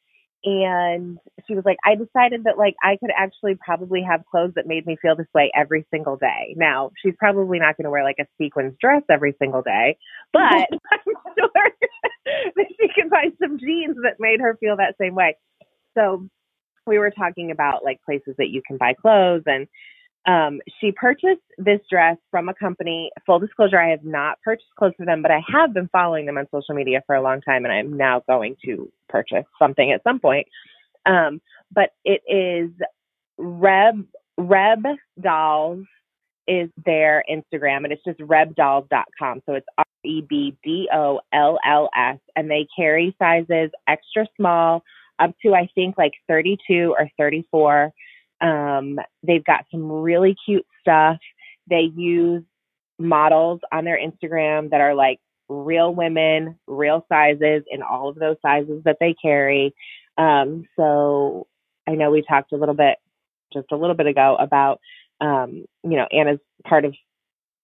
And 0.44 1.20
she 1.48 1.54
was 1.54 1.64
like, 1.66 1.78
I 1.86 1.96
decided 1.96 2.46
that 2.46 2.58
like 2.58 2.76
I 2.82 2.98
could 2.98 3.12
actually 3.16 3.56
probably 3.56 4.02
have 4.02 4.26
clothes 4.30 4.54
that 4.56 4.66
made 4.66 4.88
me 4.88 4.98
feel 5.02 5.16
this 5.16 5.28
way 5.36 5.52
every 5.56 5.86
single 5.92 6.18
day. 6.18 6.56
Now, 6.58 6.92
she's 7.02 7.14
probably 7.20 7.60
not 7.60 7.78
going 7.78 7.86
to 7.86 7.92
wear 7.92 8.04
like 8.04 8.18
a 8.20 8.26
sequins 8.40 8.76
dress 8.82 9.04
every 9.10 9.36
single 9.40 9.62
day, 9.62 9.98
but 10.34 10.42
I'm 10.92 11.14
sure 11.38 11.50
that 12.56 12.66
she 12.80 12.88
can 12.96 13.10
find 13.10 13.34
some 13.42 13.60
jeans 13.60 13.98
that 14.04 14.16
made 14.20 14.42
her 14.42 14.58
feel 14.60 14.78
that 14.78 14.96
same 15.00 15.14
way. 15.14 15.38
So 15.96 16.28
we 16.88 16.98
were 16.98 17.12
talking 17.12 17.52
about 17.52 17.84
like 17.84 18.02
places 18.04 18.36
that 18.38 18.50
you 18.50 18.62
can 18.66 18.78
buy 18.78 18.94
clothes 18.94 19.44
and 19.46 19.68
um, 20.28 20.60
she 20.80 20.92
purchased 20.92 21.42
this 21.58 21.80
dress 21.90 22.18
from 22.30 22.48
a 22.50 22.54
company. 22.54 23.12
Full 23.26 23.40
disclosure, 23.40 23.80
I 23.80 23.90
have 23.90 24.04
not 24.04 24.40
purchased 24.44 24.70
clothes 24.78 24.94
from 24.98 25.08
them, 25.08 25.22
but 25.22 25.32
I 25.32 25.42
have 25.52 25.74
been 25.74 25.90
following 25.92 26.26
them 26.26 26.38
on 26.38 26.48
social 26.52 26.76
media 26.76 27.02
for 27.08 27.16
a 27.16 27.22
long 27.22 27.42
time, 27.42 27.66
and 27.66 27.74
I'm 27.74 27.98
now 27.98 28.22
going 28.28 28.56
to 28.66 28.92
purchase 29.10 29.46
something 29.58 29.92
at 29.92 30.04
some 30.04 30.20
point. 30.20 30.48
Um, 31.06 31.42
but 31.72 31.92
it 32.06 32.22
is 32.28 32.70
Reb 33.38 34.06
Reb 34.38 34.84
Dolls 35.20 35.86
is 36.48 36.70
their 36.86 37.24
Instagram, 37.30 37.84
and 37.84 37.92
it's 37.92 38.04
just 38.06 38.20
rebdolls.com. 38.20 39.42
So 39.46 39.54
it's 39.54 39.68
R 39.78 39.86
E 40.04 40.22
B 40.22 40.56
D 40.64 40.88
O 40.94 41.22
L 41.34 41.60
L 41.66 41.90
S, 41.96 42.20
and 42.36 42.50
they 42.50 42.68
carry 42.76 43.16
sizes 43.18 43.72
extra 43.88 44.28
small 44.38 44.84
up 45.20 45.32
to 45.44 45.54
I 45.54 45.70
think 45.74 45.98
like 45.98 46.14
32 46.28 46.96
or 46.98 47.10
34. 47.18 47.92
Um, 48.42 49.00
they've 49.24 49.44
got 49.44 49.66
some 49.72 49.92
really 49.92 50.36
cute 50.46 50.66
stuff. 50.82 51.18
They 51.70 51.92
use 51.96 52.44
models 53.00 53.62
on 53.72 53.86
their 53.86 54.00
Instagram 54.00 54.72
that 54.72 54.82
are 54.82 54.96
like 54.96 55.20
real 55.50 55.94
women, 55.94 56.58
real 56.68 57.06
sizes 57.10 57.64
in 57.70 57.82
all 57.82 58.10
of 58.10 58.16
those 58.16 58.38
sizes 58.42 58.84
that 58.86 58.98
they 59.00 59.16
carry. 59.22 59.74
Um, 60.18 60.66
so 60.76 61.48
I 61.88 61.92
know 61.92 62.12
we 62.12 62.24
talked 62.28 62.52
a 62.54 62.58
little 62.58 62.76
bit, 62.76 62.98
just 63.54 63.68
a 63.72 63.76
little 63.76 63.96
bit 63.96 64.08
ago 64.08 64.38
about, 64.40 64.80
um, 65.20 65.66
you 65.84 65.98
know, 65.98 66.08
Anna's 66.12 66.40
part 66.68 66.86
of 66.86 66.96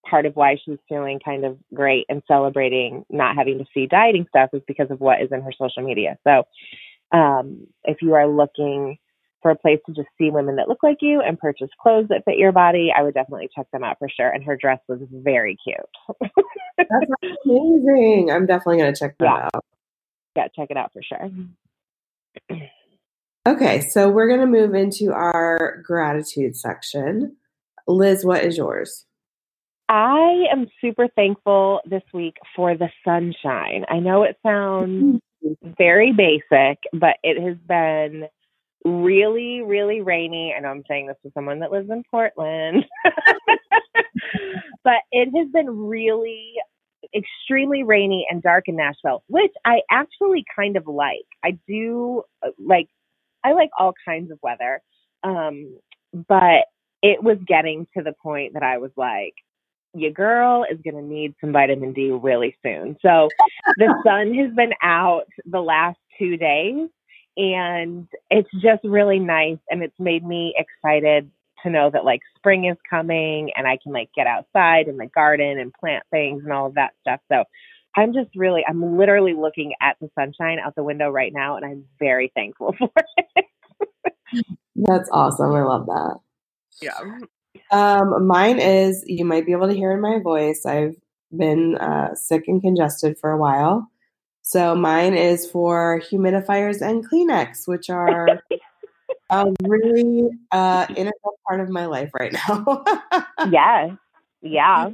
part 0.08 0.26
of 0.26 0.36
why 0.36 0.58
she's 0.64 0.78
feeling 0.88 1.20
kind 1.24 1.44
of 1.44 1.58
great 1.74 2.06
and 2.08 2.22
celebrating 2.28 3.04
not 3.10 3.36
having 3.36 3.58
to 3.58 3.66
see 3.74 3.88
dieting 3.88 4.26
stuff 4.30 4.50
is 4.54 4.62
because 4.68 4.90
of 4.90 5.02
what 5.02 5.22
is 5.22 5.30
in 5.32 5.42
her 5.42 5.52
social 5.52 5.84
media. 5.84 6.18
So 6.26 6.44
um, 7.12 7.68
if 7.84 7.98
you 8.02 8.14
are 8.14 8.28
looking 8.28 8.98
for 9.42 9.52
a 9.52 9.56
place 9.56 9.80
to 9.86 9.94
just 9.94 10.08
see 10.18 10.30
women 10.32 10.56
that 10.58 10.68
look 10.68 10.84
like 10.84 10.98
you 11.02 11.22
and 11.22 11.40
purchase 11.40 11.70
clothes 11.82 12.08
that 12.10 12.26
fit 12.26 12.38
your 12.38 12.52
body, 12.52 12.92
I 12.96 13.04
would 13.04 13.14
definitely 13.14 13.50
check 13.56 13.68
them 13.72 13.84
out 13.84 13.98
for 14.00 14.10
sure. 14.10 14.30
And 14.30 14.44
her 14.44 14.58
dress 14.58 14.80
was 14.88 15.00
very 15.12 15.58
cute. 15.64 16.30
That's 16.78 16.90
amazing. 17.46 18.32
I'm 18.32 18.46
definitely 18.46 18.78
going 18.78 18.94
to 18.94 19.00
check 19.00 19.16
that 19.20 19.26
Yeah. 19.26 19.50
out. 19.54 19.66
yeah, 20.36 20.48
check 20.56 20.70
it 20.72 20.78
out 20.78 20.92
for 20.94 21.02
sure. 21.04 21.30
Okay, 23.48 23.80
so 23.80 24.10
we're 24.10 24.28
going 24.28 24.42
to 24.42 24.46
move 24.46 24.76
into 24.76 25.14
our 25.14 25.82
gratitude 25.86 26.58
section. 26.58 27.38
Liz, 27.88 28.26
what 28.26 28.44
is 28.44 28.58
yours? 28.58 29.06
I 29.88 30.48
am 30.52 30.68
super 30.82 31.08
thankful 31.16 31.80
this 31.86 32.04
week 32.14 32.36
for 32.58 32.76
the 32.76 32.90
sunshine. 33.06 33.86
I 33.90 34.00
know 34.00 34.24
it 34.24 34.36
sounds 34.46 35.22
mm-hmm. 35.46 35.70
very 35.78 36.12
basic, 36.12 36.80
but 36.92 37.16
it 37.24 37.42
has 37.42 37.56
been 37.66 38.28
really, 38.86 39.62
really 39.62 40.02
rainy. 40.02 40.54
I 40.56 40.62
know 40.62 40.70
I'm 40.70 40.84
saying 40.88 41.08
this 41.08 41.18
to 41.24 41.32
someone 41.34 41.60
that 41.60 41.72
lives 41.72 41.90
in 41.90 42.04
Portland, 42.10 42.86
but 44.84 44.98
it 45.12 45.30
has 45.36 45.52
been 45.52 45.70
really 45.70 46.54
extremely 47.16 47.84
rainy 47.84 48.26
and 48.30 48.42
dark 48.42 48.66
in 48.68 48.76
Nashville, 48.76 49.24
which 49.28 49.52
I 49.66 49.82
actually 49.92 50.46
kind 50.56 50.78
of 50.78 50.88
like. 50.88 51.26
I 51.44 51.58
do 51.68 52.24
uh, 52.46 52.50
like, 52.60 52.88
I 53.44 53.54
like 53.54 53.70
all 53.80 53.94
kinds 54.06 54.32
of 54.32 54.40
weather. 54.42 54.82
Um, 55.24 55.78
but 56.28 56.66
it 57.02 57.22
was 57.24 57.38
getting 57.46 57.88
to 57.96 58.04
the 58.04 58.14
point 58.22 58.54
that 58.54 58.64
I 58.64 58.78
was 58.78 58.92
like, 58.96 59.34
your 59.94 60.12
girl 60.12 60.66
is 60.70 60.80
going 60.84 60.96
to 60.96 61.02
need 61.02 61.34
some 61.42 61.52
vitamin 61.52 61.94
D 61.94 62.12
really 62.12 62.56
soon. 62.64 62.98
So 63.02 63.30
the 63.78 63.94
sun 64.06 64.34
has 64.36 64.54
been 64.54 64.74
out 64.84 65.24
the 65.46 65.62
last 65.62 65.98
two 66.20 66.38
days 66.38 66.90
and 67.38 68.08
it's 68.32 68.50
just 68.60 68.84
really 68.84 69.20
nice 69.20 69.60
and 69.70 69.84
it's 69.84 69.98
made 70.00 70.26
me 70.26 70.56
excited 70.58 71.30
to 71.64 71.70
know 71.70 71.90
that 71.92 72.04
like 72.04 72.22
spring 72.36 72.66
is 72.66 72.78
coming 72.90 73.52
and 73.56 73.68
I 73.68 73.78
can 73.82 73.94
like 73.94 74.10
get 74.16 74.28
outside 74.28 74.88
in 74.88 74.98
the 74.98 75.06
garden 75.06 75.60
and 75.60 75.74
plant 75.74 76.04
things 76.12 76.44
and 76.44 76.52
all 76.52 76.68
of 76.68 76.76
that 76.76 76.94
stuff. 77.02 77.20
So 77.32 77.44
I'm 77.96 78.14
just 78.14 78.30
really 78.36 78.64
I'm 78.68 78.98
literally 78.98 79.34
looking 79.34 79.74
at 79.82 79.98
the 80.02 80.10
sunshine 80.18 80.58
out 80.64 80.76
the 80.76 80.84
window 80.84 81.10
right 81.10 81.32
now 81.34 81.58
and 81.58 81.66
I'm 81.66 81.86
very 82.00 82.32
thankful 82.36 82.76
for 82.78 82.92
it. 83.36 83.46
That's 84.76 85.10
awesome. 85.12 85.54
I 85.54 85.64
love 85.64 85.86
that. 85.88 86.20
Yeah. 86.82 87.00
Um, 87.72 88.28
mine 88.28 88.60
is 88.60 89.04
you 89.08 89.26
might 89.26 89.46
be 89.46 89.52
able 89.52 89.68
to 89.68 89.74
hear 89.74 89.92
in 89.92 90.02
my 90.02 90.20
voice. 90.24 90.66
I've 90.66 90.96
been 91.36 91.76
uh, 91.78 92.16
sick 92.16 92.44
and 92.48 92.62
congested 92.62 93.18
for 93.20 93.32
a 93.32 93.38
while. 93.38 93.90
So 94.48 94.76
mine 94.76 95.14
is 95.14 95.46
for 95.46 96.02
humidifiers 96.10 96.80
and 96.82 97.06
Kleenex, 97.06 97.68
which 97.68 97.90
are 97.90 98.42
a 99.30 99.54
really 99.64 100.30
uh, 100.54 100.86
integral 100.88 101.38
part 101.46 101.60
of 101.60 101.68
my 101.68 101.86
life 101.86 102.12
right 102.18 102.32
now. 102.32 102.86
Yes. 103.52 103.92
Yeah. 104.42 104.90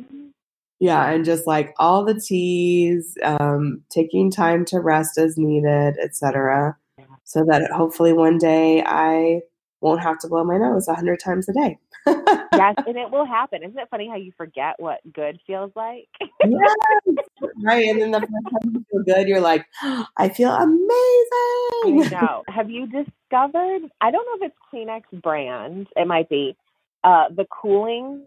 yeah, 0.79 1.09
and 1.11 1.23
just 1.23 1.45
like 1.45 1.75
all 1.77 2.03
the 2.03 2.19
teas, 2.19 3.15
um, 3.23 3.83
taking 3.89 4.31
time 4.31 4.65
to 4.65 4.79
rest 4.79 5.19
as 5.19 5.37
needed, 5.37 5.97
etc., 6.01 6.75
so 7.23 7.45
that 7.45 7.69
hopefully 7.71 8.11
one 8.11 8.39
day 8.39 8.83
I 8.83 9.41
won't 9.81 10.01
have 10.01 10.17
to 10.19 10.27
blow 10.27 10.43
my 10.43 10.57
nose 10.57 10.87
a 10.87 10.95
hundred 10.95 11.19
times 11.19 11.47
a 11.47 11.53
day. 11.53 11.77
Yes, 12.05 12.75
and 12.87 12.97
it 12.97 13.11
will 13.11 13.25
happen. 13.25 13.63
Isn't 13.63 13.77
it 13.77 13.87
funny 13.89 14.07
how 14.07 14.15
you 14.15 14.31
forget 14.37 14.75
what 14.77 14.99
good 15.13 15.39
feels 15.45 15.71
like? 15.75 16.07
yes, 16.21 16.75
right. 17.63 17.87
And 17.87 18.01
then 18.01 18.11
the 18.11 18.19
first 18.19 18.31
time 18.31 18.73
you 18.73 18.85
feel 18.91 19.03
good, 19.03 19.27
you're 19.27 19.41
like, 19.41 19.65
I 20.17 20.29
feel 20.29 20.49
I 20.49 20.63
amazing. 20.63 22.11
know. 22.11 22.43
Have 22.47 22.69
you 22.69 22.87
discovered? 22.87 23.89
I 24.01 24.11
don't 24.11 24.25
know 24.25 24.45
if 24.45 24.51
it's 24.51 24.55
Kleenex 24.73 25.21
brand. 25.21 25.87
It 25.95 26.07
might 26.07 26.29
be 26.29 26.55
uh, 27.03 27.29
the 27.29 27.45
cooling 27.45 28.25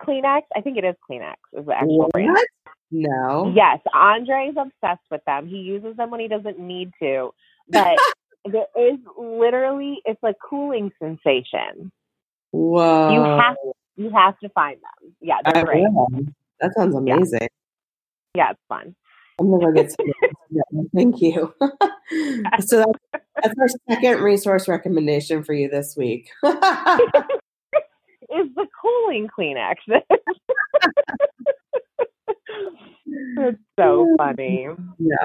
Kleenex. 0.00 0.42
I 0.54 0.60
think 0.60 0.78
it 0.78 0.84
is 0.84 0.94
Kleenex. 1.08 1.34
Is 1.52 1.66
the 1.66 1.74
actual 1.74 2.08
brand. 2.12 2.36
No. 2.90 3.52
Yes, 3.54 3.80
Andre's 3.92 4.54
obsessed 4.56 5.04
with 5.10 5.24
them. 5.26 5.46
He 5.46 5.58
uses 5.58 5.96
them 5.96 6.10
when 6.10 6.20
he 6.20 6.28
doesn't 6.28 6.58
need 6.58 6.92
to, 7.02 7.30
but 7.68 7.98
there 8.50 8.66
is 8.76 8.98
literally 9.18 10.00
it's 10.04 10.22
a 10.22 10.34
cooling 10.48 10.90
sensation. 10.98 11.92
Whoa. 12.50 13.12
You 13.12 13.22
have 13.22 13.56
you 13.96 14.10
have 14.10 14.38
to 14.38 14.48
find 14.50 14.76
them. 14.76 15.14
Yeah, 15.20 15.38
I 15.44 15.52
they're 15.52 15.64
great. 15.64 15.82
will. 15.82 16.08
That 16.60 16.72
sounds 16.76 16.94
amazing. 16.94 17.48
Yeah, 18.34 18.50
it's 18.50 18.60
fun. 18.68 18.94
I'm 19.40 19.50
gonna 19.50 19.66
go 19.66 19.72
get 19.72 19.92
some. 19.92 20.06
Thank 20.94 21.20
you. 21.20 21.52
so 22.60 22.78
that's, 22.78 23.24
that's 23.42 23.54
our 23.60 23.68
second 23.88 24.22
resource 24.22 24.68
recommendation 24.68 25.44
for 25.44 25.52
you 25.52 25.68
this 25.68 25.96
week. 25.96 26.30
Is 28.30 28.46
the 28.54 28.66
cooling 28.80 29.28
Kleenex? 29.28 29.76
It's 33.38 33.58
so 33.78 34.14
funny. 34.16 34.68
yeah. 34.98 35.16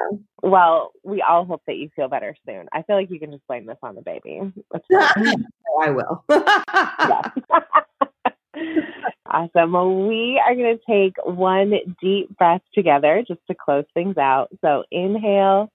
Well, 0.42 0.92
we 1.04 1.22
all 1.22 1.46
hope 1.46 1.64
that 1.68 1.78
you 1.78 1.90
feel 1.96 2.08
better 2.08 2.36
soon. 2.46 2.68
I 2.74 2.82
feel 2.84 2.96
like 2.96 3.10
you 3.10 3.20
can 3.20 3.32
just 3.32 3.46
blame 3.48 3.66
this 3.66 3.78
on 3.84 3.96
the 3.96 4.02
baby. 4.02 4.42
I 5.82 5.90
will. 5.90 6.24
Awesome. 9.26 9.72
Well, 9.72 10.08
we 10.08 10.40
are 10.46 10.54
going 10.54 10.78
to 10.78 10.84
take 10.88 11.16
one 11.26 11.74
deep 12.00 12.38
breath 12.38 12.62
together 12.76 13.24
just 13.28 13.40
to 13.48 13.56
close 13.56 13.86
things 13.96 14.16
out. 14.18 14.50
So 14.62 14.84
inhale 14.92 15.72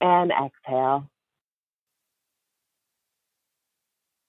and 0.00 0.30
exhale. 0.30 1.10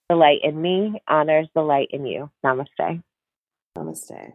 The 0.10 0.16
light 0.16 0.40
in 0.44 0.60
me 0.60 1.00
honors 1.08 1.48
the 1.54 1.62
light 1.62 1.90
in 1.92 2.08
you. 2.08 2.32
Namaste. 2.44 3.04
Namaste. 3.78 4.34